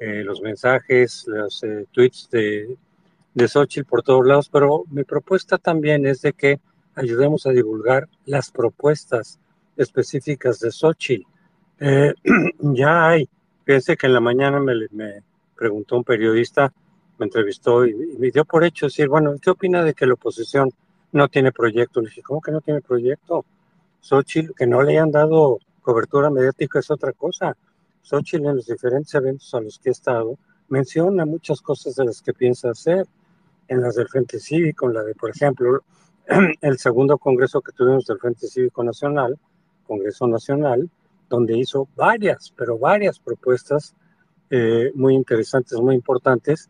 [0.00, 2.76] eh, los mensajes, los eh, tweets de,
[3.34, 6.58] de Xochitl por todos lados, pero mi propuesta también es de que
[6.96, 9.38] ayudemos a divulgar las propuestas
[9.76, 11.26] específicas de Xochitl.
[11.78, 12.14] Eh,
[12.58, 13.28] ya hay,
[13.64, 15.22] fíjense que en la mañana me, me,
[15.54, 16.72] preguntó un periodista,
[17.18, 20.70] me entrevistó y, me dio por hecho decir, bueno, ¿qué opina de que la oposición
[21.12, 22.00] no tiene proyecto?
[22.00, 23.44] Le dije, ¿cómo que no tiene proyecto?
[24.00, 27.56] Xochitl, que no le hayan dado cobertura mediática es otra cosa.
[28.02, 30.38] Xochitl en los diferentes eventos a los que he estado
[30.68, 33.06] menciona muchas cosas de las que piensa hacer,
[33.68, 35.80] en las del Frente Cívico, en la de, por ejemplo,
[36.60, 39.38] el segundo congreso que tuvimos del Frente Cívico Nacional,
[39.86, 40.90] Congreso Nacional,
[41.28, 43.94] donde hizo varias, pero varias propuestas
[44.50, 46.68] eh, muy interesantes, muy importantes.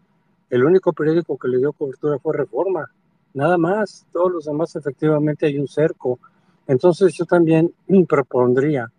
[0.50, 2.90] El único periódico que le dio cobertura fue Reforma,
[3.34, 4.07] nada más.
[4.12, 6.18] Todos los demás efectivamente hay un cerco.
[6.66, 7.72] Entonces yo también
[8.09, 8.92] propondría,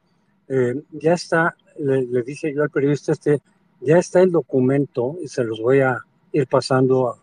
[0.47, 3.41] eh, ya está, le, le, dije yo al periodista este,
[3.81, 5.99] ya está el documento y se los voy a
[6.31, 7.15] ir pasando,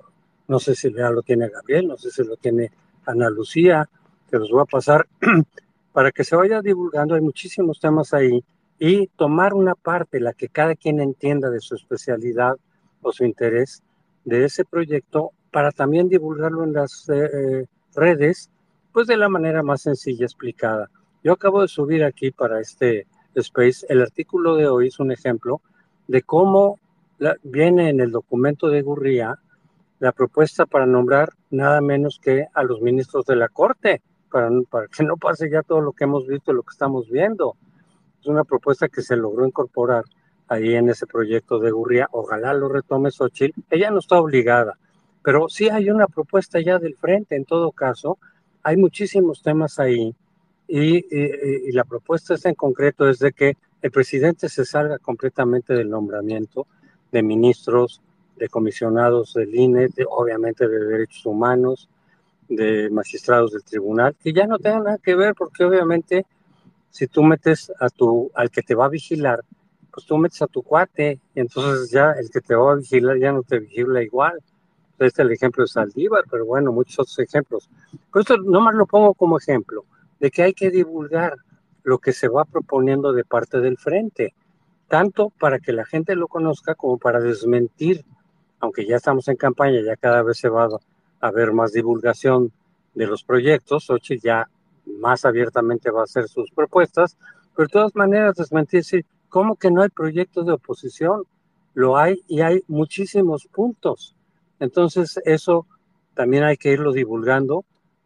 [0.47, 2.71] no sé si ya lo tiene Gabriel, no sé si lo tiene
[3.07, 3.89] Ana Lucía,
[4.31, 5.07] que los voy a pasar
[5.93, 7.15] para que se vaya divulgando.
[7.15, 8.45] Hay muchísimos temas ahí
[8.79, 12.57] y tomar una parte, la que cada quien entienda de su especialidad
[13.03, 13.83] o su interés
[14.25, 18.51] de ese proyecto para también divulgarlo en las eh, eh, redes,
[18.93, 20.91] pues de la manera más sencilla explicada.
[21.23, 25.61] Yo acabo de subir aquí para este space, el artículo de hoy es un ejemplo
[26.07, 26.79] de cómo
[27.43, 29.39] viene en el documento de Gurría
[29.99, 34.89] la propuesta para nombrar nada menos que a los ministros de la Corte, para, para
[34.89, 37.57] que no pase ya todo lo que hemos visto, lo que estamos viendo.
[38.21, 40.05] Es una propuesta que se logró incorporar
[40.49, 42.09] ahí en ese proyecto de Gurría.
[42.13, 43.61] Ojalá lo retome Xochitl.
[43.71, 44.79] Ella no está obligada,
[45.23, 47.37] pero sí hay una propuesta ya del frente.
[47.37, 48.19] En todo caso,
[48.63, 50.15] hay muchísimos temas ahí
[50.67, 55.91] y, y, la propuesta en concreto es de que el presidente se salga completamente del
[55.91, 56.67] nombramiento
[57.13, 58.01] de ministros,
[58.37, 61.89] de comisionados del INE, obviamente de derechos humanos,
[62.49, 66.27] de magistrados del tribunal, que ya no tengan nada que ver, porque obviamente
[66.91, 69.45] si tú metes a tu, al que te va a vigilar,
[69.91, 73.19] pues tú metes a tu cuate, y entonces ya el que te va a vigilar
[73.19, 74.41] ya no te vigila igual.
[74.93, 77.69] Este es el ejemplo de Saldívar, pero bueno, muchos otros ejemplos.
[78.13, 79.85] Pero esto nomás lo pongo como ejemplo
[80.21, 81.37] de que hay que divulgar
[81.83, 84.35] lo que se va proponiendo de parte del frente,
[84.89, 88.05] tanto para que la gente lo conozca como para desmentir,
[88.65, 90.69] aunque ya estamos en campaña, ya cada vez se va
[91.21, 92.53] a ver más divulgación
[92.95, 94.49] de los proyectos, Ochi ya
[94.87, 97.17] más abiertamente va a hacer sus propuestas,
[97.57, 101.25] pero de todas maneras desmentir, sí, ¿cómo que no hay proyectos de oposición?
[101.73, 104.15] Lo hay y hay muchísimos puntos.
[104.61, 105.67] Entonces, eso
[106.15, 107.65] también hay que irlo divulgando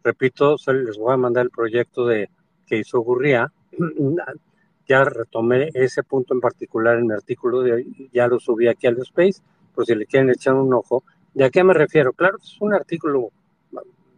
[0.08, 2.30] repito, les voy a mandar el proyecto de
[2.66, 3.52] que hizo Gurría.
[4.90, 8.96] Ya retomé ese punto en particular en mi artículo de ya lo subí aquí al
[9.02, 9.42] Space,
[9.84, 11.04] si le quieren echar un ojo.
[11.34, 12.12] ¿De a qué me refiero?
[12.12, 13.30] Claro, es un artículo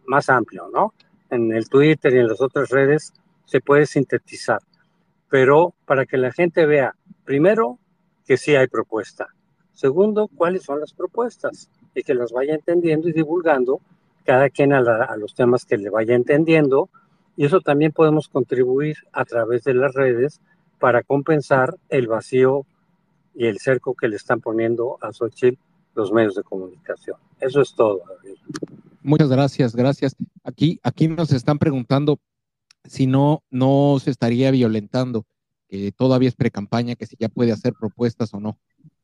[0.05, 0.93] más amplio, ¿no?
[1.29, 3.13] En el Twitter y en las otras redes
[3.45, 4.61] se puede sintetizar,
[5.29, 6.95] pero para que la gente vea,
[7.25, 7.79] primero,
[8.25, 9.27] que sí hay propuesta.
[9.73, 13.81] Segundo, cuáles son las propuestas y que las vaya entendiendo y divulgando
[14.25, 14.81] cada quien a,
[15.17, 16.89] los temas que le vaya entendiendo
[17.35, 20.41] y eso también podemos contribuir a través de las redes
[20.79, 22.65] para compensar el vacío
[23.33, 25.59] y el cerco que le están poniendo a Xochitl
[25.95, 27.17] los medios de comunicación.
[27.39, 28.01] Eso es todo.
[29.01, 30.15] Muchas gracias, gracias.
[30.43, 32.19] Aquí, aquí nos están preguntando
[32.83, 35.25] si no, no se estaría violentando,
[35.67, 38.57] que todavía es pre-campaña, que si ya puede hacer propuestas o no.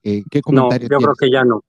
[0.04, 0.90] Eh, ¿Qué comentarios?
[0.90, 1.64] No, yo creo que ya no.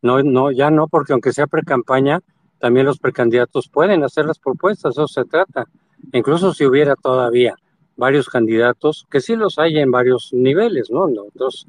[0.00, 2.20] No, no, ya no, porque aunque sea pre-campaña,
[2.58, 5.66] también los precandidatos pueden hacer las propuestas, eso se trata.
[6.12, 7.56] Incluso si hubiera todavía
[7.96, 11.08] varios candidatos, que sí los hay en varios niveles, ¿no?
[11.08, 11.66] Entonces,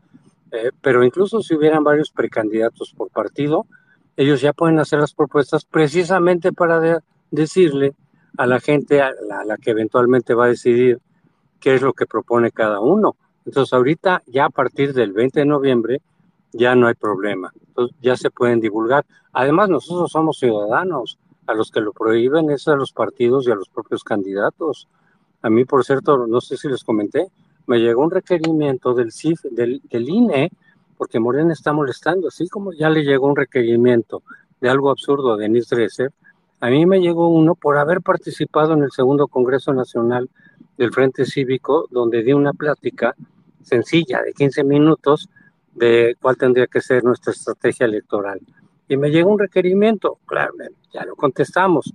[0.54, 3.66] eh, pero incluso si hubieran varios precandidatos por partido,
[4.16, 7.01] ellos ya pueden hacer las propuestas precisamente para
[7.32, 7.95] decirle
[8.38, 9.12] a la gente a
[9.45, 10.99] la, que eventualmente va a decidir
[11.60, 13.16] qué es lo que propone cada uno.
[13.45, 16.01] Entonces ahorita, ya a partir del 20 de noviembre,
[16.51, 17.51] ya no hay problema.
[17.99, 19.06] Ya se pueden divulgar.
[19.32, 21.18] Además, nosotros somos ciudadanos.
[21.47, 24.88] A los que lo prohíben es a los partidos y a los propios candidatos.
[25.41, 27.28] A mí, por cierto, no sé si les comenté,
[27.68, 30.51] me llegó un requerimiento del CIF, del, INE,
[30.97, 34.24] porque Morena está molestando, así como ya le llegó un requerimiento
[34.61, 36.11] de algo absurdo a Denise Dresser,
[36.59, 40.30] a mí me llegó uno por haber participado en el segundo Congreso Nacional
[40.78, 43.16] del Frente Cívico, donde di una plática
[43.61, 45.30] sencilla de 15 minutos
[45.74, 48.39] de cuál tendría que ser nuestra estrategia electoral.
[48.88, 50.53] Y me llegó un requerimiento, claro,
[50.93, 51.93] ya lo contestamos,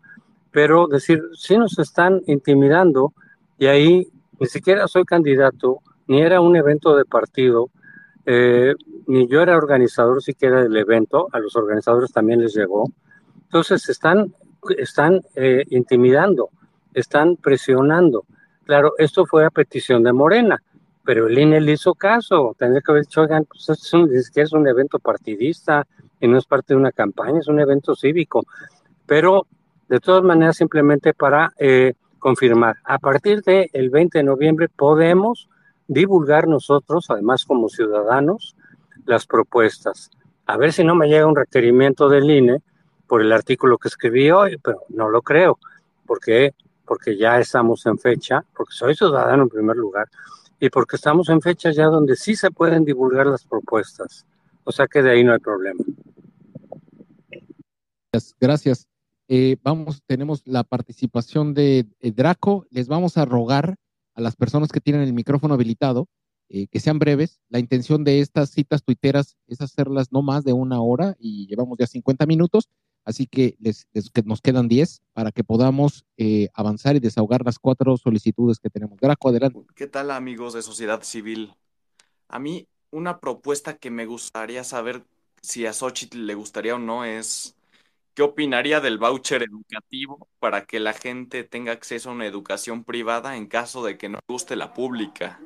[0.50, 3.12] pero decir, si nos están intimidando
[3.58, 4.08] y ahí
[4.40, 7.70] ni siquiera soy candidato, ni era un evento de partido,
[8.26, 8.74] eh,
[9.06, 12.90] ni yo era organizador siquiera del evento, a los organizadores también les llegó.
[13.44, 14.34] Entonces están,
[14.76, 16.50] están eh, intimidando,
[16.94, 18.24] están presionando.
[18.64, 20.62] Claro, esto fue a petición de Morena
[21.08, 24.52] pero el INE le hizo caso, tendría que haber dicho, oigan, pues es un, es
[24.52, 25.86] un evento partidista
[26.20, 28.44] y no es parte de una campaña, es un evento cívico,
[29.06, 29.46] pero
[29.88, 35.48] de todas maneras simplemente para eh, confirmar, a partir del 20 de noviembre podemos
[35.86, 38.56] divulgar nosotros, además como ciudadanos,
[39.06, 40.10] las propuestas.
[40.46, 42.62] A ver si no me llega un requerimiento del INE
[43.06, 45.58] por el artículo que escribí hoy, pero no lo creo,
[46.06, 46.54] porque
[46.88, 50.08] porque ya estamos en fecha, porque soy ciudadano en primer lugar,
[50.58, 54.26] y porque estamos en fechas ya donde sí se pueden divulgar las propuestas.
[54.64, 55.84] O sea que de ahí no hay problema.
[58.40, 58.88] Gracias.
[59.28, 62.66] Eh, vamos, tenemos la participación de, Draco.
[62.70, 63.76] Les vamos a rogar
[64.14, 66.08] a las personas que tienen el micrófono habilitado
[66.48, 67.40] eh, que sean breves.
[67.50, 71.76] La intención de estas citas tuiteras es hacerlas no más de una hora y llevamos
[71.78, 72.68] ya 50 minutos.
[73.04, 73.86] Así que, les,
[74.24, 78.98] nos quedan 10 para que podamos eh, avanzar y desahogar las cuatro solicitudes que tenemos.
[78.98, 79.60] Graco, adelante.
[79.74, 81.54] ¿Qué tal amigos de sociedad civil?
[82.28, 85.04] A mí una propuesta que me gustaría saber
[85.42, 87.54] si a Xochitl le gustaría o no es
[88.18, 93.36] ¿qué opinaría del voucher educativo para que la gente tenga acceso a una educación privada
[93.36, 95.40] en caso de que no guste la pública?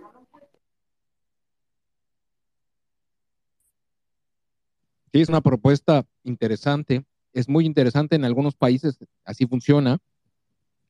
[5.13, 7.05] Sí, es una propuesta interesante.
[7.35, 8.97] Es muy interesante en algunos países,
[9.27, 9.99] así funciona.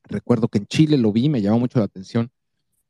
[0.05, 2.31] Recuerdo que en Chile lo vi, me llamó mucho la atención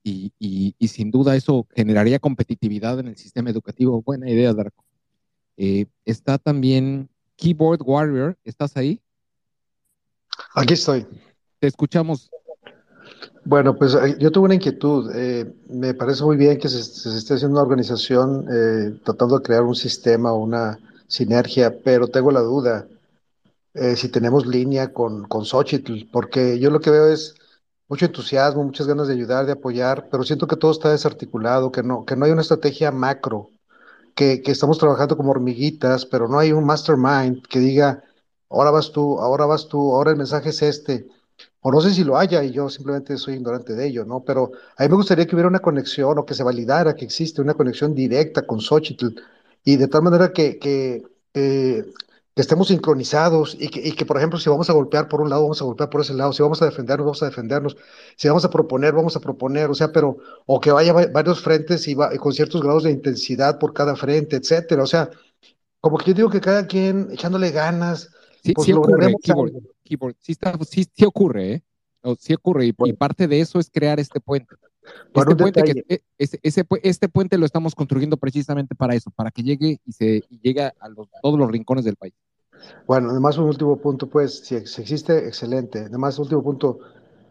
[0.04, 4.04] y, y- y sin duda eso generaría competitividad en el sistema educativo.
[4.04, 4.86] Buena idea, Darko.
[5.58, 9.02] Eh, está también Keyboard Warrior, ¿estás ahí?
[10.56, 11.06] Aquí estoy.
[11.60, 12.30] Te escuchamos.
[13.46, 15.12] Bueno, pues eh, yo tuve una inquietud.
[15.16, 19.44] Eh, me parece muy bien que se, se esté haciendo una organización eh, tratando de
[19.44, 22.88] crear un sistema o una sinergia, pero tengo la duda
[23.74, 27.36] eh, si tenemos línea con, con Xochitl, porque yo lo que veo es
[27.90, 31.82] mucho entusiasmo, muchas ganas de ayudar, de apoyar, pero siento que todo está desarticulado, que
[31.82, 33.50] no, que no hay una estrategia macro,
[34.16, 38.04] que, estamos trabajando como hormiguitas, pero no hay un mastermind que diga,
[38.50, 41.08] ahora vas tú, ahora vas tú, ahora el mensaje es este.
[41.62, 44.24] O no sé si lo haya y yo simplemente soy ignorante de ello, ¿no?
[44.24, 47.42] Pero a mí me gustaría que hubiera una conexión o que se validara que existe
[47.42, 49.08] una conexión directa con Xochitl
[49.64, 51.04] y de tal manera que, que,
[51.34, 51.86] que-
[52.36, 55.30] que estemos sincronizados y que, y que, por ejemplo, si vamos a golpear por un
[55.30, 57.78] lado, vamos a golpear por ese lado, si vamos a defendernos, vamos a defendernos,
[58.18, 61.42] si vamos a proponer, vamos a proponer, o sea, pero, o que vaya va- varios
[61.42, 65.10] frentes y, va- y con ciertos grados de intensidad por cada frente, etcétera, o sea,
[65.80, 68.12] como que yo digo que cada quien echándole ganas,
[68.44, 69.54] Sí, pues sí ocurre, Keyboard.
[69.84, 70.16] Keyboard.
[70.20, 71.64] Sí, está, sí, sí ocurre, ¿eh?
[72.02, 74.56] O sí ocurre, y, y parte de eso es crear este puente.
[75.14, 79.12] Este puente, que, e- ese, ese pu- este puente lo estamos construyendo precisamente para eso,
[79.12, 82.14] para que llegue y se y llegue a los- todos los rincones del país.
[82.88, 85.80] Bueno, además un último punto, pues, si, ex- existe, excelente.
[85.80, 86.80] Además, último punto,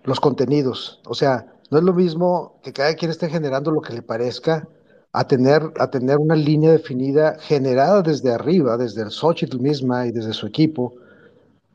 [0.05, 1.01] los contenidos.
[1.07, 4.69] O sea, no es lo mismo que cada quien esté generando lo que le parezca
[5.13, 10.13] a tener, a tener una línea definida generada desde arriba, desde el Xochitl misma y
[10.13, 10.95] desde su equipo,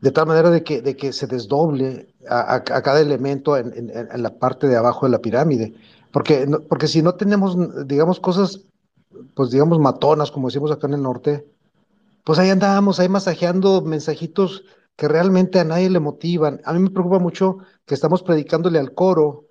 [0.07, 4.23] de tal manera de que, de que se desdoble a, cada elemento en, en- en
[4.23, 5.73] la parte de abajo de la pirámide.
[6.11, 8.49] Porque, porque si no tenemos, digamos, cosas,
[9.35, 11.45] pues digamos, matonas, como decimos acá en el norte,
[12.23, 14.63] pues ahí andábamos, ahí masajeando mensajitos
[14.95, 16.61] que realmente a nadie le motivan.
[16.65, 19.45] A mí me preocupa mucho que estamos predicándole al coro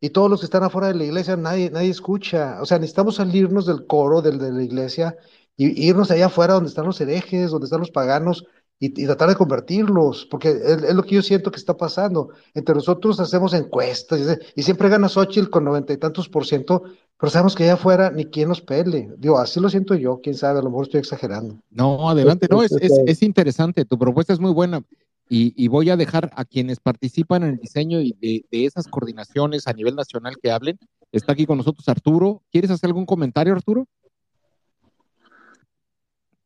[0.00, 2.58] y todos los que están afuera de la iglesia, nadie, nadie escucha.
[2.60, 5.16] O sea, necesitamos salirnos del coro del, de la iglesia
[5.56, 8.46] y, y irnos allá afuera donde están los herejes, donde están los paganos
[8.78, 12.30] y, tratar de convertirlos, porque es, lo que yo siento que está pasando.
[12.54, 16.82] Entre nosotros hacemos encuestas y, siempre gana Xochitl con noventa y tantos por ciento,
[17.18, 19.10] pero sabemos que allá afuera ni quien nos pele.
[19.16, 21.56] Digo, así lo siento yo, quién sabe, a lo mejor estoy exagerando.
[21.70, 24.82] No, adelante, no, es, es, es interesante, tu propuesta es muy buena
[25.28, 29.72] y, voy a dejar a quienes participan en el diseño y de, esas coordinaciones a
[29.72, 30.78] nivel nacional que hablen.
[31.10, 32.42] Está aquí con nosotros Arturo.
[32.52, 33.88] ¿Quieres hacer algún comentario, Arturo?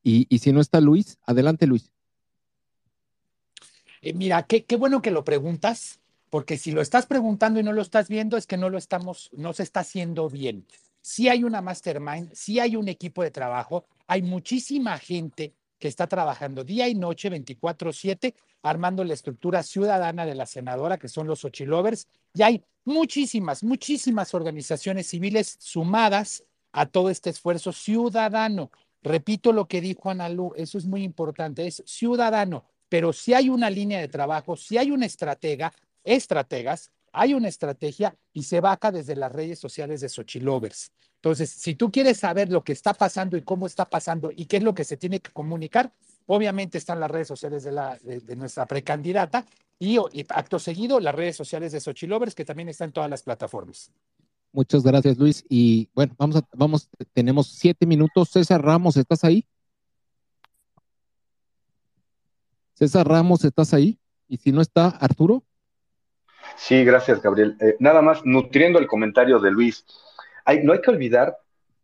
[0.02, 1.92] Y si no está Luis, adelante Luis.
[4.02, 7.72] Eh, mira, qué, qué bueno que lo preguntas, porque si lo estás preguntando y no
[7.72, 10.66] lo estás viendo, es que no lo estamos, no se está haciendo bien.
[11.02, 16.06] Sí hay una mastermind, sí hay un equipo de trabajo, hay muchísima gente que está
[16.06, 21.44] trabajando día y noche, 24/7, armando la estructura ciudadana de la senadora, que son los
[21.44, 28.70] Ochilovers, y hay muchísimas, muchísimas organizaciones civiles sumadas a todo este esfuerzo ciudadano.
[29.02, 33.70] Repito lo que dijo Analu, eso es muy importante, es ciudadano, pero si hay una
[33.70, 35.72] línea de trabajo, si hay una estratega,
[36.04, 40.92] estrategas, hay una estrategia y se vaca desde las redes sociales de Xochilovers.
[41.14, 44.56] Entonces, si tú quieres saber lo que está pasando y cómo está pasando y qué
[44.56, 45.92] es lo que se tiene que comunicar,
[46.26, 49.46] obviamente están las redes sociales de, la, de, nuestra precandidata
[49.78, 53.22] y, y, acto seguido las redes sociales de Xochilovers, que también están en todas las
[53.22, 53.92] plataformas.
[54.52, 55.44] Muchas gracias, Luis.
[55.48, 58.30] Y bueno, vamos a, vamos, tenemos siete minutos.
[58.30, 59.46] César Ramos, ¿estás ahí?
[62.80, 63.98] César Ramos, ¿estás ahí?
[64.26, 65.44] Y si no está, Arturo.
[66.56, 67.58] Sí, gracias, Gabriel.
[67.60, 69.84] Eh, nada más, nutriendo el comentario de Luis,
[70.62, 71.36] no hay que olvidar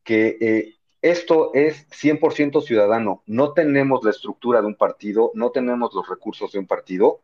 [0.03, 3.22] que eh, esto es 100% ciudadano.
[3.26, 7.20] No tenemos la estructura de un partido, no tenemos los recursos de un partido,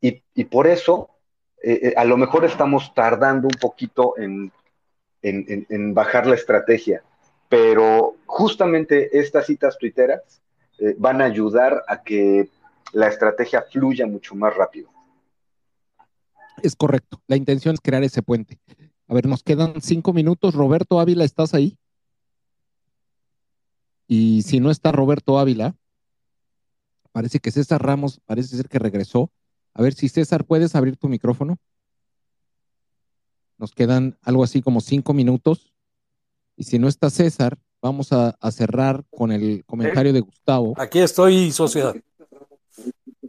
[0.00, 1.10] y, por eso
[1.64, 4.52] eh, a lo mejor estamos tardando un poquito en,
[5.20, 7.02] en, bajar la estrategia,
[7.48, 10.40] pero justamente estas citas tuiteras
[10.96, 12.48] van a ayudar a que
[12.92, 14.90] la estrategia fluya mucho más rápido.
[16.62, 17.22] Es correcto.
[17.26, 18.58] La intención es crear ese puente.
[19.06, 20.54] A ver, nos quedan cinco minutos.
[20.54, 21.78] Roberto Ávila, ¿estás ahí?
[24.06, 25.74] Y si no está Roberto Ávila,
[27.12, 29.30] Parece que César Ramos, parece ser que regresó.
[29.74, 31.58] A ver si César, ¿puedes abrir tu micrófono?
[33.58, 35.74] Nos quedan algo así como cinco minutos.
[36.56, 40.74] Y si no está César, vamos a, a cerrar con el comentario de Gustavo.
[40.76, 41.94] Aquí estoy, sociedad.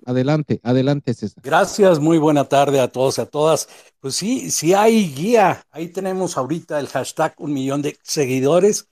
[0.05, 1.43] Adelante, adelante, César.
[1.43, 3.69] Gracias, muy buena tarde a todos y a todas.
[3.99, 5.65] Pues sí, sí hay guía.
[5.71, 8.87] Ahí tenemos ahorita el hashtag un millón de seguidores.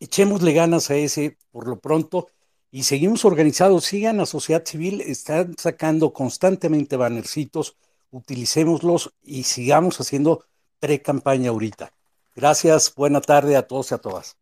[0.00, 2.28] Echémosle ganas a ese por lo pronto
[2.70, 3.84] y seguimos organizados.
[3.84, 7.76] Sigan la sociedad civil, están sacando constantemente bannercitos,
[8.10, 10.44] utilicémoslos y sigamos haciendo
[10.78, 11.92] pre-campaña ahorita.
[12.36, 14.36] Gracias, buena tarde a todos y a todas.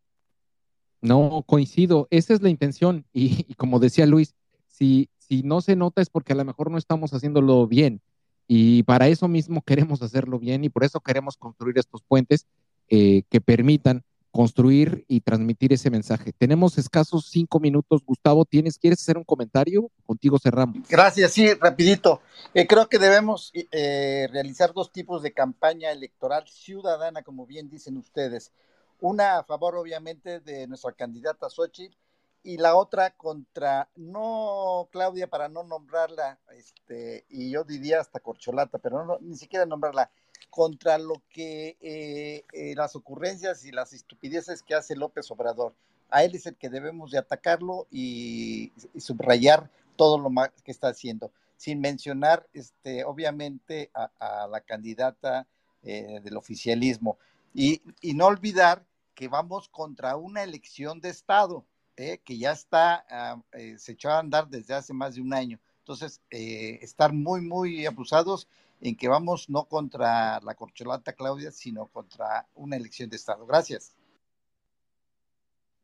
[1.00, 4.34] No, coincido, esa es la intención y, y como decía Luis,
[4.68, 8.02] si, si no se nota es porque a lo mejor no estamos haciéndolo bien.
[8.46, 12.46] Y para eso mismo queremos hacerlo bien y por eso queremos construir estos puentes
[12.90, 16.32] eh, que permitan construir y transmitir ese mensaje.
[16.36, 18.02] Tenemos escasos cinco minutos.
[18.04, 19.90] Gustavo, ¿tienes, ¿quieres hacer un comentario?
[20.04, 20.86] Contigo cerramos.
[20.86, 22.20] Gracias, sí, rapidito.
[22.52, 27.96] Eh, creo que debemos eh, realizar dos tipos de campaña electoral ciudadana, como bien dicen
[27.96, 28.52] ustedes.
[29.00, 31.96] Una a favor, obviamente, de nuestra candidata Xochitl
[32.42, 38.78] y la otra contra, no Claudia, para no nombrarla, este, y yo diría hasta Corcholata,
[38.78, 40.10] pero no, ni siquiera nombrarla,
[40.50, 45.74] contra lo que eh, eh, las ocurrencias y las estupideces que hace López Obrador.
[46.10, 50.30] A él es el que debemos de atacarlo y, subrayar todo lo
[50.62, 55.46] que está haciendo, sin mencionar, este, obviamente, a, a la candidata
[55.84, 57.18] eh, del oficialismo.
[57.54, 58.84] Y, y no olvidar
[59.14, 61.64] que vamos contra una elección de Estado
[61.96, 63.04] eh, que ya está,
[63.36, 65.58] uh, eh, se echó a andar desde hace más de un año.
[65.80, 68.48] Entonces, eh, estar muy, muy abusados
[68.80, 73.44] en que vamos no contra la corcholata Claudia, sino contra una elección de Estado.
[73.46, 73.94] Gracias.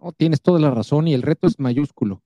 [0.01, 2.23] No, tienes toda la razón y el reto es mayúsculo.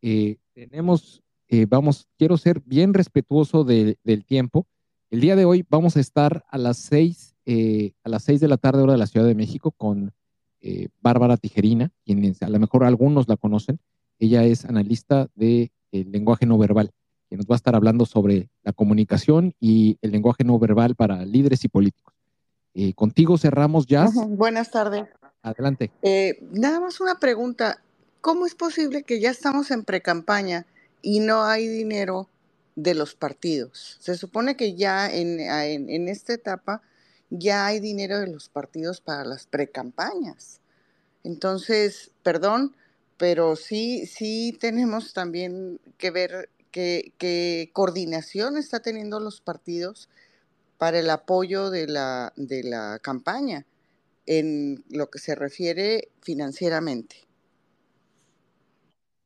[0.00, 1.22] Tenemos,
[1.68, 4.66] vamos, quiero ser bien respetuoso de, del tiempo.
[5.10, 8.58] El día de hoy vamos a estar a las seis, a las seis de la
[8.58, 10.12] tarde hora de la Ciudad de México con
[10.64, 13.78] eh, Bárbara Tijerina, quienes a lo mejor algunos la conocen.
[14.18, 16.90] Ella es analista de eh, lenguaje no verbal,
[17.28, 21.24] que nos va a estar hablando sobre la comunicación y el lenguaje no verbal para
[21.26, 22.14] líderes y políticos.
[22.72, 24.08] Eh, contigo cerramos ya.
[24.28, 25.04] Buenas tardes.
[25.42, 25.90] Adelante.
[26.02, 27.82] Eh, nada más una pregunta.
[28.22, 30.64] ¿Cómo es posible que ya estamos en precampaña
[31.02, 32.30] y no hay dinero
[32.74, 33.98] de los partidos?
[34.00, 36.80] Se supone que ya en, en, en esta etapa
[37.30, 40.60] ya hay dinero de los partidos para las precampañas.
[41.22, 42.74] Entonces, perdón,
[43.16, 50.08] pero sí, sí tenemos también que ver qué, coordinación está teniendo los partidos
[50.78, 53.64] para el apoyo de la, de la campaña
[54.26, 57.16] en lo que se refiere financieramente.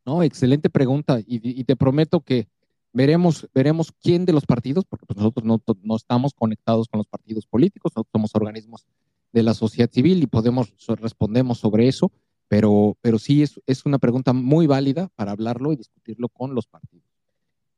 [0.04, 2.48] No, excelente pregunta y te prometo que
[2.92, 7.06] veremos, veremos quién de los partidos, porque pues nosotros no, no, estamos conectados con los
[7.06, 8.86] partidos políticos, nosotros somos organismos
[9.32, 12.10] de la sociedad civil y podemos, respondemos sobre eso,
[12.48, 16.66] pero, pero sí es, es una pregunta muy válida para hablarlo y discutirlo con los
[16.66, 17.06] partidos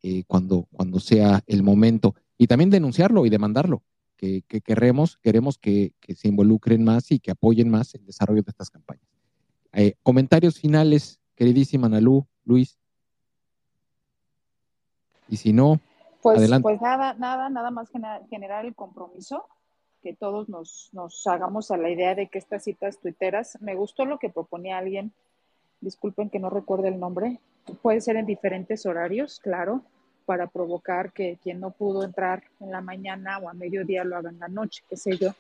[0.03, 3.83] eh, cuando, cuando sea el momento y también denunciarlo y demandarlo,
[4.17, 8.43] que, que queremos, queremos que, que, se involucren más y que apoyen más el desarrollo
[8.43, 9.05] de estas campañas.
[9.73, 12.80] Eh, comentarios finales, queridísima Analú, Luis.
[15.31, 15.81] Y si no,
[16.23, 16.63] pues, adelante.
[16.63, 17.89] Pues nada, nada, nada más
[18.29, 19.47] generar el compromiso,
[20.03, 24.05] que todos nos, nos hagamos a la idea de que estas citas tuiteras, me gustó
[24.05, 25.13] lo que proponía alguien,
[25.81, 27.41] disculpen que no recuerde el nombre,
[27.83, 29.83] puede ser en diferentes horarios, claro,
[30.27, 34.31] para provocar que quien no pudo entrar en la mañana o a mediodía lo haga
[34.31, 35.33] en la noche, qué sé yo.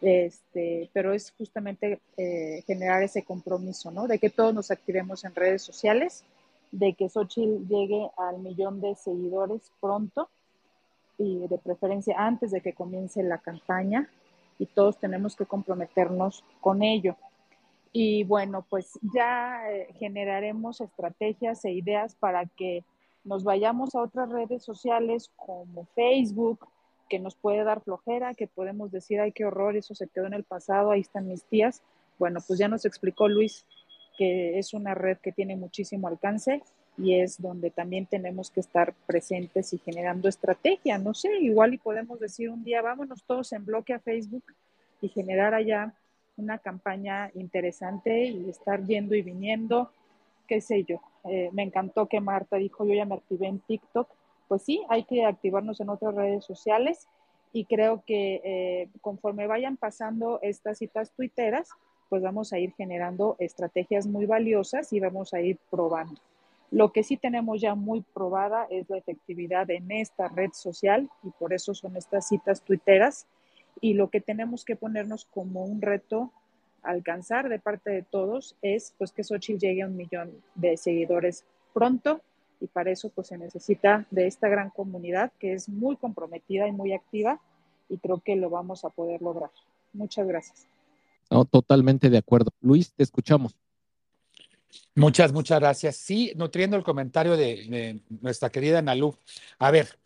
[0.00, 4.08] Este, pero es justamente eh, generar ese compromiso, ¿no?
[4.08, 6.24] De que todos nos activemos en redes sociales,
[6.72, 10.28] de que Xochitl llegue al millón de seguidores pronto
[11.18, 14.08] y de preferencia antes de que comience la campaña
[14.58, 17.16] y todos tenemos que comprometernos con ello.
[17.92, 22.84] Y bueno, pues ya eh, generaremos estrategias e ideas para que
[23.24, 26.66] nos vayamos a otras redes sociales como Facebook,
[27.08, 30.32] que nos puede dar flojera, que podemos decir, ay, qué horror, eso se quedó en
[30.32, 31.82] el pasado, ahí están mis tías.
[32.18, 33.66] Bueno, pues ya nos explicó Luis
[34.58, 36.62] es una red que tiene muchísimo alcance
[36.98, 40.98] y es donde también tenemos que estar presentes y generando estrategia.
[40.98, 44.44] No sé, igual y podemos decir un día, vámonos todos en bloque a Facebook
[45.00, 45.94] y generar allá
[46.36, 49.90] una campaña interesante y estar yendo y viniendo,
[50.46, 51.00] qué sé yo.
[51.24, 54.08] Eh, me encantó que Marta dijo, yo ya me activé en TikTok.
[54.48, 57.06] Pues sí, hay que activarnos en otras redes sociales
[57.52, 61.70] y creo que eh, conforme vayan pasando estas citas tuiteras,
[62.12, 66.20] pues vamos a ir generando estrategias muy valiosas y vamos a ir probando.
[66.70, 71.30] Lo que sí tenemos ya muy probada es la efectividad en esta red social y
[71.30, 73.26] por eso son estas citas tuiteras.
[73.80, 76.30] Y lo que tenemos que ponernos como un reto
[76.82, 81.46] alcanzar de parte de todos es pues que Xochitl llegue a un millón de seguidores
[81.72, 82.20] pronto
[82.60, 86.72] y para eso pues se necesita de esta gran comunidad que es muy comprometida y
[86.72, 87.40] muy activa
[87.88, 89.50] y creo que lo vamos a poder lograr.
[89.94, 90.71] Muchas gracias.
[91.32, 92.50] No, totalmente de acuerdo.
[92.60, 93.56] Luis, te escuchamos.
[94.94, 95.96] Muchas, muchas gracias.
[95.96, 99.16] Sí, nutriendo el comentario de, nuestra querida Nalú.
[99.58, 99.98] A ver,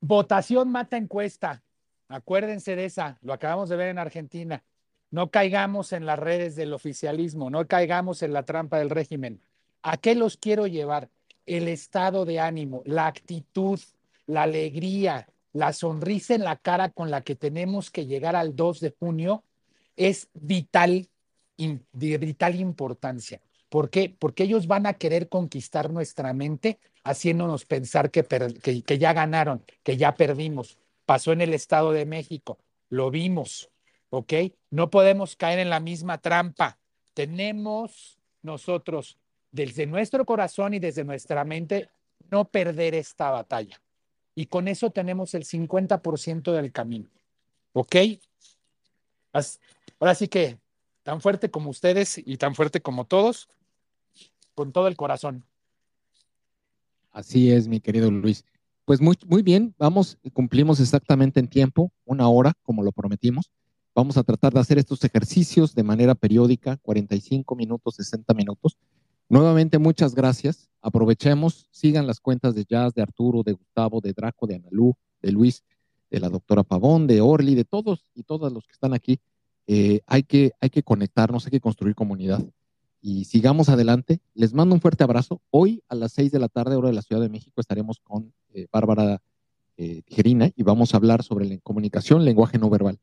[0.00, 1.62] votación mata encuesta.
[2.08, 4.64] Acuérdense de esa, lo acabamos de ver en Argentina.
[5.12, 9.40] No caigamos en las redes del oficialismo, no caigamos en la trampa del régimen.
[9.82, 11.08] ¿A qué los quiero llevar?
[11.46, 13.78] El estado de ánimo, la actitud,
[14.26, 18.80] la alegría, la sonrisa en la cara con la que tenemos que llegar al 2
[18.80, 19.44] de junio
[19.96, 21.08] es vital,
[21.56, 23.40] de vital importancia.
[23.68, 24.14] ¿Por qué?
[24.18, 29.64] Porque ellos van a querer conquistar nuestra mente haciéndonos pensar que, que, que ya ganaron,
[29.82, 30.78] que ya perdimos.
[31.06, 33.70] Pasó en el Estado de México, lo vimos,
[34.10, 34.32] ¿ok?
[34.70, 36.78] No podemos caer en la misma trampa.
[37.12, 39.18] Tenemos nosotros,
[39.50, 41.88] desde nuestro corazón y desde nuestra mente,
[42.30, 43.80] no perder esta batalla.
[44.34, 47.08] Y con eso tenemos el 50% del camino,
[47.72, 47.96] ¿ok?
[50.00, 50.58] Ahora sí que
[51.02, 53.48] tan fuerte como ustedes y tan fuerte como todos,
[54.54, 55.44] con todo el corazón.
[57.10, 58.44] Así es, mi querido Luis.
[58.84, 63.50] Pues muy, muy bien, vamos, cumplimos exactamente en tiempo, una hora, como lo prometimos.
[63.94, 68.76] Vamos a tratar de hacer estos ejercicios de manera periódica, 45 minutos, 60 minutos.
[69.28, 70.68] Nuevamente, muchas gracias.
[70.82, 75.32] Aprovechemos, sigan las cuentas de Jazz, de Arturo, de Gustavo, de Draco, de Analú, de
[75.32, 75.62] Luis,
[76.10, 79.20] de la doctora Pavón, de Orly, de todos y todas los que están aquí.
[79.66, 82.44] Eh, hay, que, hay que conectarnos, hay que construir comunidad
[83.00, 84.20] y sigamos adelante.
[84.34, 85.40] Les mando un fuerte abrazo.
[85.50, 88.32] Hoy a las 6 de la tarde, hora de la Ciudad de México, estaremos con
[88.52, 89.20] eh, Bárbara
[89.76, 93.00] eh, Tijerina y vamos a hablar sobre la comunicación, lenguaje no verbal.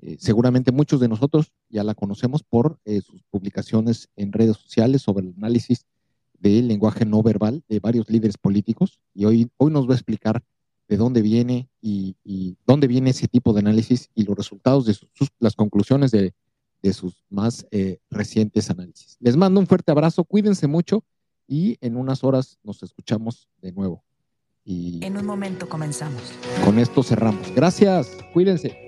[0.00, 5.02] Eh, seguramente muchos de nosotros ya la conocemos por eh, sus publicaciones en redes sociales
[5.02, 5.86] sobre el análisis
[6.38, 10.42] del lenguaje no verbal de varios líderes políticos y hoy, hoy nos va a explicar
[10.88, 14.94] de dónde viene y, y dónde viene ese tipo de análisis y los resultados de
[14.94, 16.32] sus, las conclusiones de,
[16.82, 19.16] de sus más eh, recientes análisis.
[19.20, 21.04] Les mando un fuerte abrazo, cuídense mucho
[21.46, 24.02] y en unas horas nos escuchamos de nuevo.
[24.64, 26.20] Y en un momento comenzamos.
[26.64, 27.54] Con esto cerramos.
[27.54, 28.87] Gracias, cuídense.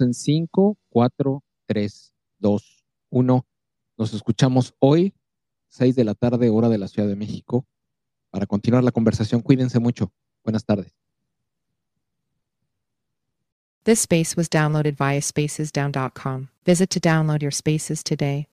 [0.00, 3.46] En 5, 4, 3, 2, 1.
[3.96, 5.14] Nos escuchamos hoy,
[5.68, 7.66] 6 de la tarde, hora de la Ciudad de México,
[8.30, 9.40] para continuar la conversación.
[9.40, 10.12] Cuídense mucho.
[10.44, 10.94] Buenas tardes.
[13.84, 16.48] This space was downloaded via spacesdown.com.
[16.64, 18.46] Visit to download your spaces today.